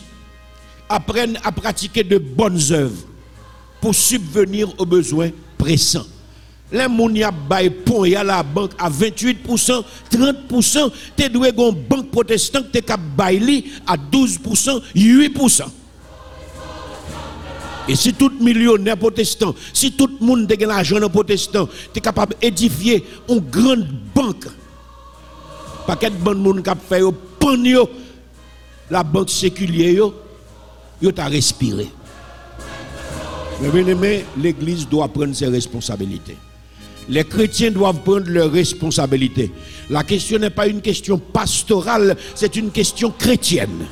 apprennent 0.88 1.38
à 1.44 1.52
pratiquer 1.52 2.02
de 2.02 2.18
bonnes 2.18 2.60
œuvres 2.70 3.04
pour 3.80 3.94
subvenir 3.94 4.68
aux 4.78 4.86
besoins 4.86 5.30
pressants. 5.56 6.06
Les 6.70 6.80
gens 6.80 7.30
bay 7.48 7.70
pont 7.70 8.02
à 8.04 8.22
la 8.24 8.42
banque 8.42 8.72
à 8.78 8.90
28%, 8.90 9.82
30%, 10.10 10.90
tu 11.16 11.28
dois 11.30 11.48
une 11.48 11.70
banque 11.88 12.10
protestante 12.10 12.70
qui 12.70 12.78
à 13.86 13.96
12%, 13.96 14.82
8%. 14.94 15.62
Et 17.90 17.96
si 17.96 18.12
tout 18.12 18.30
millionnaire 18.38 18.98
protestant, 18.98 19.54
si 19.72 19.92
tout 19.92 20.10
le 20.20 20.26
monde 20.26 20.52
a 20.52 20.66
l'argent 20.66 21.00
protestant, 21.08 21.66
tu 21.66 21.98
es 21.98 22.00
capable 22.02 22.34
d'édifier 22.38 23.02
une 23.30 23.38
grande 23.40 23.86
banque. 24.14 24.46
Pas 25.86 25.96
de 25.96 26.10
bon 26.10 26.34
monde 26.34 26.62
qui 26.62 26.70
fait 26.86 27.00
la 28.90 29.02
banque 29.02 29.30
séculière, 29.30 30.10
yo 31.00 31.12
t'a 31.12 31.26
respiré. 31.26 31.88
Mais 33.60 33.70
bien 33.70 33.86
aimé, 33.86 34.24
l'Église 34.40 34.88
doit 34.88 35.08
prendre 35.08 35.34
ses 35.34 35.46
responsabilités. 35.48 36.36
Les 37.08 37.24
chrétiens 37.24 37.70
doivent 37.70 38.02
prendre 38.02 38.28
leurs 38.28 38.52
responsabilités. 38.52 39.50
La 39.90 40.04
question 40.04 40.38
n'est 40.38 40.50
pas 40.50 40.66
une 40.66 40.80
question 40.80 41.18
pastorale, 41.18 42.16
c'est 42.34 42.54
une 42.56 42.70
question 42.70 43.10
chrétienne. 43.10 43.86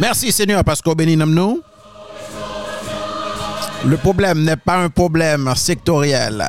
Merci 0.00 0.30
Seigneur 0.30 0.62
parce 0.62 0.80
qu'au 0.80 0.94
béni 0.94 1.16
nomme 1.16 1.34
nous. 1.34 1.60
Le 3.84 3.96
problème 3.96 4.42
n'est 4.42 4.56
pas 4.56 4.76
un 4.78 4.90
problème 4.90 5.52
sectoriel. 5.56 6.48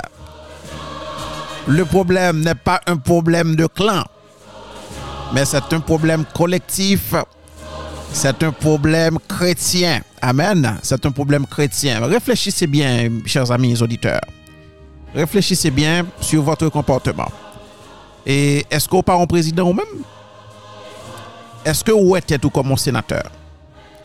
Le 1.67 1.85
problème 1.85 2.41
n'est 2.41 2.55
pas 2.55 2.81
un 2.87 2.97
problème 2.97 3.55
de 3.55 3.65
clan. 3.67 4.03
Mais 5.33 5.45
c'est 5.45 5.73
un 5.73 5.79
problème 5.79 6.25
collectif. 6.33 7.13
C'est 8.11 8.41
un 8.43 8.51
problème 8.51 9.17
chrétien. 9.27 10.01
Amen. 10.21 10.77
C'est 10.81 11.05
un 11.05 11.11
problème 11.11 11.45
chrétien. 11.45 12.05
Réfléchissez 12.05 12.67
bien, 12.67 13.09
chers 13.25 13.51
amis 13.51 13.81
auditeurs. 13.81 14.21
Réfléchissez 15.13 15.71
bien 15.71 16.05
sur 16.21 16.43
votre 16.43 16.69
comportement. 16.69 17.31
Et 18.25 18.65
est-ce 18.69 18.87
qu'on 18.87 19.03
part 19.03 19.19
en 19.19 19.27
président 19.27 19.69
ou 19.69 19.73
même? 19.73 19.85
Est-ce 21.65 21.83
que 21.83 21.91
vous 21.91 22.15
êtes 22.15 22.39
tout 22.39 22.49
comme 22.49 22.71
un 22.71 22.77
sénateur? 22.77 23.23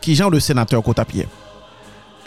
Qui 0.05 0.13
genre 0.13 0.29
de 0.29 0.37
sénateur 0.37 0.83
qu'on 0.83 0.93
tapier? 0.93 1.27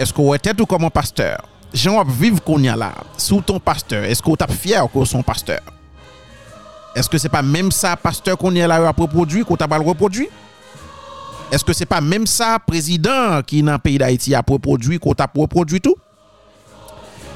Est-ce 0.01 0.13
que 0.13 0.21
vous 0.21 0.35
êtes 0.35 0.57
tout 0.57 0.67
comme 0.67 0.83
un 0.83 0.91
pasteur? 0.91 1.45
Jean 1.73 2.03
vivre 2.03 2.43
qu'on 2.43 2.61
y 2.61 2.69
a 2.69 2.75
là, 2.75 2.93
sous 3.17 3.41
ton 3.41 3.61
pasteur, 3.61 4.03
est-ce 4.03 4.21
que 4.21 4.27
vous 4.27 4.35
êtes 4.35 4.51
fier 4.51 4.85
que 4.93 5.05
son 5.05 5.23
pasteur? 5.23 5.61
Est-ce 6.97 7.09
que 7.09 7.19
c'est 7.19 7.29
pas 7.29 7.41
même 7.41 7.71
ça, 7.71 7.95
pasteur, 7.97 8.37
qu'on 8.37 8.53
y 8.53 8.61
a 8.61 8.67
là 8.67 8.85
à 8.85 8.91
reproduire, 8.91 9.47
qu'on 9.47 9.55
t'a 9.55 9.69
pas 9.69 9.79
le 9.79 9.85
reproduit? 9.85 10.29
Est-ce 11.53 11.65
que 11.65 11.73
c'est 11.73 11.87
pas 11.87 12.01
même 12.01 12.27
ça, 12.27 12.59
président 12.59 13.43
qui 13.47 13.63
dans 13.63 13.75
le 13.75 13.79
pays 13.79 13.97
d'Haïti 13.97 14.35
a 14.35 14.43
reproduit, 14.45 14.99
qu'on 14.99 15.15
reproduit 15.37 15.81
tout? 15.81 15.95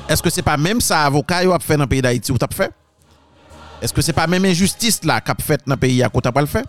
Est-ce 0.09 0.21
que 0.21 0.29
c'est 0.29 0.43
pas 0.43 0.57
même 0.57 0.81
ça, 0.81 1.05
avocat, 1.05 1.39
a 1.55 1.59
fait 1.61 1.77
dans 1.77 1.85
le 1.85 1.89
pays 1.89 2.03
d'Haïti, 2.03 2.33
ou 2.33 2.37
t'a 2.37 2.49
fait? 2.53 2.73
Est-ce 3.81 3.93
que 3.93 4.03
c'est 4.03 4.13
pas 4.13 4.27
même 4.27 4.45
injustice 4.45 5.05
là 5.05 5.21
qu'a 5.21 5.37
fait 5.41 5.61
dans 5.65 5.75
le 5.75 5.79
pays, 5.79 6.05
qu'on 6.13 6.21
t'a 6.21 6.33
pas 6.33 6.41
le 6.41 6.49
fait? 6.49 6.67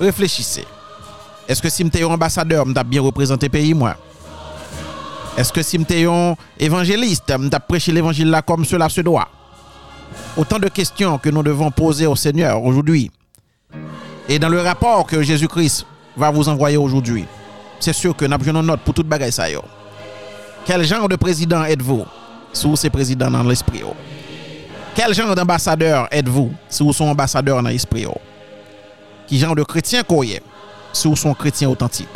Réfléchissez. 0.00 0.64
Est-ce 1.46 1.60
que 1.60 1.68
si 1.68 1.82
un 1.82 2.04
ambassadeur, 2.06 2.66
m't'a 2.66 2.84
bien 2.84 3.02
représenté 3.02 3.48
pays, 3.48 3.74
moi? 3.74 3.96
Est-ce 5.36 5.52
que 5.52 5.62
si 5.62 5.76
un 5.76 6.34
évangéliste, 6.58 7.36
m't'a 7.38 7.60
prêché 7.60 7.92
l'évangile 7.92 8.30
là 8.30 8.40
comme 8.40 8.64
cela 8.64 8.88
se 8.88 9.00
doit? 9.00 9.28
Autant 10.36 10.58
de 10.58 10.68
questions 10.68 11.18
que 11.18 11.28
nous 11.28 11.42
devons 11.42 11.70
poser 11.70 12.06
au 12.06 12.16
Seigneur 12.16 12.62
aujourd'hui. 12.62 13.10
Et 14.28 14.38
dans 14.38 14.48
le 14.48 14.60
rapport 14.60 15.06
que 15.06 15.22
Jésus-Christ 15.22 15.86
va 16.16 16.30
vous 16.30 16.48
envoyer 16.48 16.76
aujourd'hui, 16.76 17.26
c'est 17.78 17.92
sûr 17.92 18.16
que 18.16 18.24
nous 18.24 18.34
avons 18.34 18.62
note 18.62 18.80
pour 18.80 18.94
toute 18.94 19.06
bagaille 19.08 19.32
ça. 19.32 19.44
Quel 20.64 20.82
genre 20.84 21.08
de 21.08 21.16
président 21.16 21.64
êtes-vous 21.64 22.06
si 22.52 22.66
vous 22.66 22.74
êtes 22.74 22.92
président 22.92 23.30
dans 23.30 23.42
l'esprit? 23.42 23.82
Quel 24.94 25.12
genre 25.12 25.34
d'ambassadeur 25.34 26.08
êtes-vous 26.10 26.52
si 26.68 26.82
vous 26.82 26.90
êtes 26.90 27.00
ambassadeur 27.02 27.62
dans 27.62 27.68
l'esprit? 27.68 28.06
Qui 29.26 29.38
genre 29.38 29.56
de 29.56 29.62
chrétien 29.62 30.02
qu'on 30.04 30.22
est? 30.22 30.42
Si 30.94 31.08
vous 31.08 31.14
êtes 31.14 31.38
chrétien 31.38 31.68
authentique? 31.68 32.08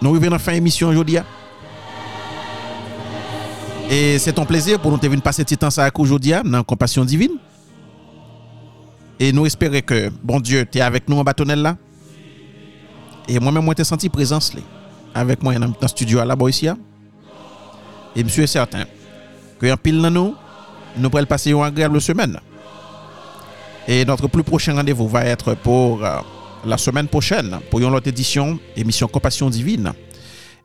Nous 0.00 0.10
arrivons 0.10 0.26
dans 0.26 0.32
la 0.32 0.38
fin 0.38 0.52
de 0.52 0.56
l'émission 0.56 0.88
aujourd'hui. 0.88 1.18
hein? 1.18 1.24
Et 3.90 4.18
c'est 4.18 4.38
un 4.38 4.44
plaisir 4.44 4.80
pour 4.80 4.90
nous 4.90 4.98
de 4.98 5.20
passer 5.20 5.44
petit 5.44 5.56
temps 5.56 5.68
aujourd'hui 5.98 6.32
hein, 6.34 6.42
dans 6.44 6.64
Compassion 6.64 7.04
Divine. 7.04 7.32
Et 9.20 9.32
nous 9.32 9.46
espérons 9.46 9.80
que, 9.80 10.10
bon 10.22 10.40
Dieu, 10.40 10.66
tu 10.70 10.78
es 10.78 10.80
avec 10.80 11.08
nous 11.08 11.18
en 11.18 11.22
bâtonnel 11.22 11.60
là. 11.60 11.76
Et 13.28 13.38
moi-même, 13.38 13.64
moi, 13.64 13.74
t'ai 13.74 13.84
senti 13.84 14.08
présence 14.08 14.54
là, 14.54 14.60
avec 15.14 15.42
moi 15.42 15.54
dans 15.54 15.72
le 15.80 15.88
studio 15.88 16.24
là-bas 16.24 16.48
ici. 16.48 16.68
hein. 16.68 16.78
Et 18.16 18.22
je 18.24 18.28
suis 18.28 18.48
certain 18.48 18.84
que 19.60 19.72
en 19.72 19.76
pile 19.76 20.00
nous, 20.00 20.34
nous 20.96 21.10
pourrons 21.10 21.24
passer 21.24 21.50
une 21.50 21.62
agréable 21.62 22.00
semaine. 22.00 22.40
Et 23.88 24.04
notre 24.04 24.28
plus 24.28 24.44
prochain 24.44 24.74
rendez-vous 24.74 25.08
va 25.08 25.24
être 25.24 25.54
pour 25.54 26.04
euh, 26.04 26.18
la 26.64 26.78
semaine 26.78 27.08
prochaine, 27.08 27.58
pour 27.70 27.80
une 27.80 27.86
autre 27.86 28.08
édition, 28.08 28.58
émission 28.76 29.08
Compassion 29.08 29.50
Divine. 29.50 29.92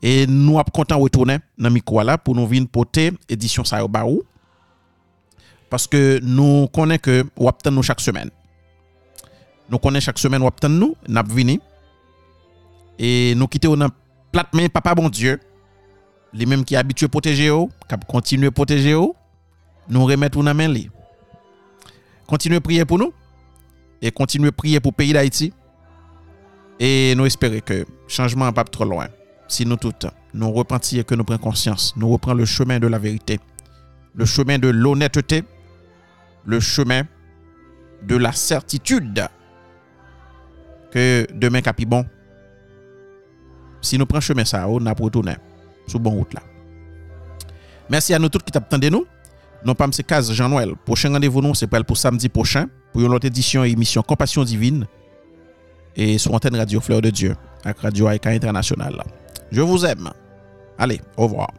Et 0.03 0.27
nous 0.27 0.53
sommes 0.53 0.63
contents 0.71 0.97
de 0.97 1.01
retourner 1.01 1.37
dans 1.57 1.71
micro 1.71 1.99
pour 2.23 2.35
nous 2.35 2.45
venir 2.45 2.67
porter 2.71 3.11
édition 3.27 3.63
ça. 3.63 3.83
Parce 5.69 5.87
que 5.87 6.19
nous 6.21 6.67
connaissons 6.67 7.01
que 7.01 7.23
nous 7.65 7.71
nous 7.71 7.83
chaque 7.83 8.01
semaine. 8.01 8.29
Nous 9.69 9.79
connaissons 9.79 10.05
chaque 10.05 10.19
semaine 10.19 10.41
nous 10.41 10.69
nous, 10.69 10.95
nous. 11.09 11.59
Et 12.99 13.33
nous 13.35 13.47
quittons 13.47 13.75
dans 13.75 13.89
plate 14.31 14.53
main 14.53 14.67
papa 14.69 14.93
bon 14.93 15.09
Dieu. 15.09 15.39
Les 16.33 16.45
mêmes 16.45 16.63
qui 16.63 16.75
habitués 16.75 17.07
à 17.07 17.09
protéger 17.09 17.49
qui 17.49 17.95
continuer 18.07 18.47
à 18.47 18.51
protéger 18.51 18.95
nous 19.89 20.05
remettons 20.05 20.43
dans 20.43 20.53
main. 20.53 20.73
Continuez 22.27 22.57
à 22.57 22.61
prier 22.61 22.85
pour 22.85 22.99
nous 22.99 23.13
et 24.01 24.11
continuez 24.11 24.49
à 24.49 24.51
prier 24.51 24.79
pour 24.79 24.91
le 24.91 24.95
pays 24.95 25.13
d'Haïti. 25.13 25.53
Et 26.79 27.15
nous 27.15 27.25
espérons 27.25 27.59
que 27.65 27.73
le 27.73 27.85
changement 28.07 28.45
n'est 28.45 28.51
pas 28.51 28.63
trop 28.65 28.85
loin. 28.85 29.07
Si 29.47 29.65
nous 29.65 29.77
toutes, 29.77 30.05
nous 30.33 30.51
repentir 30.51 30.99
et 31.01 31.03
que 31.03 31.15
nous 31.15 31.23
prenons 31.23 31.39
conscience, 31.39 31.93
nous 31.95 32.09
reprenons 32.09 32.37
le 32.37 32.45
chemin 32.45 32.79
de 32.79 32.87
la 32.87 32.99
vérité, 32.99 33.39
le 34.13 34.25
chemin 34.25 34.59
de 34.59 34.67
l'honnêteté, 34.67 35.43
le 36.45 36.59
chemin 36.59 37.03
de 38.03 38.15
la 38.15 38.33
certitude 38.33 39.25
que 40.91 41.25
demain 41.33 41.61
capi 41.61 41.85
bon. 41.85 42.05
Si 43.81 43.97
nous 43.97 44.05
prenons 44.05 44.21
chemin 44.21 44.45
ça, 44.45 44.67
on 44.67 44.85
a 44.85 44.93
pour 44.93 45.05
retourner 45.05 45.35
sur 45.87 45.99
bonne 45.99 46.13
route 46.13 46.33
là. 46.33 46.41
Merci 47.89 48.13
à 48.13 48.19
nous 48.19 48.29
tous 48.29 48.39
qui 48.39 48.51
t'attendez 48.51 48.89
nous. 48.89 49.05
Non 49.65 49.75
pas 49.75 49.85
M. 49.85 49.91
Kaz 49.91 50.31
Jean-Noël. 50.31 50.73
Prochain 50.85 51.11
rendez-vous 51.11 51.41
nous, 51.41 51.55
c'est 51.55 51.67
pour 51.67 51.97
samedi 51.97 52.29
prochain 52.29 52.67
pour 52.91 53.01
une 53.01 53.13
autre 53.13 53.25
édition 53.25 53.63
et 53.63 53.69
émission 53.69 54.01
Compassion 54.01 54.43
Divine 54.43 54.85
et 55.95 56.17
sur 56.17 56.33
antenne 56.33 56.55
Radio 56.55 56.79
Fleur 56.79 57.01
de 57.01 57.09
Dieu 57.09 57.35
avec 57.63 57.79
Radio 57.79 58.07
Aïka 58.07 58.29
International. 58.29 59.03
Je 59.51 59.61
vous 59.61 59.85
aime. 59.85 60.09
Allez, 60.77 61.01
au 61.17 61.23
revoir. 61.23 61.49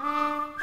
Ah. 0.00 0.57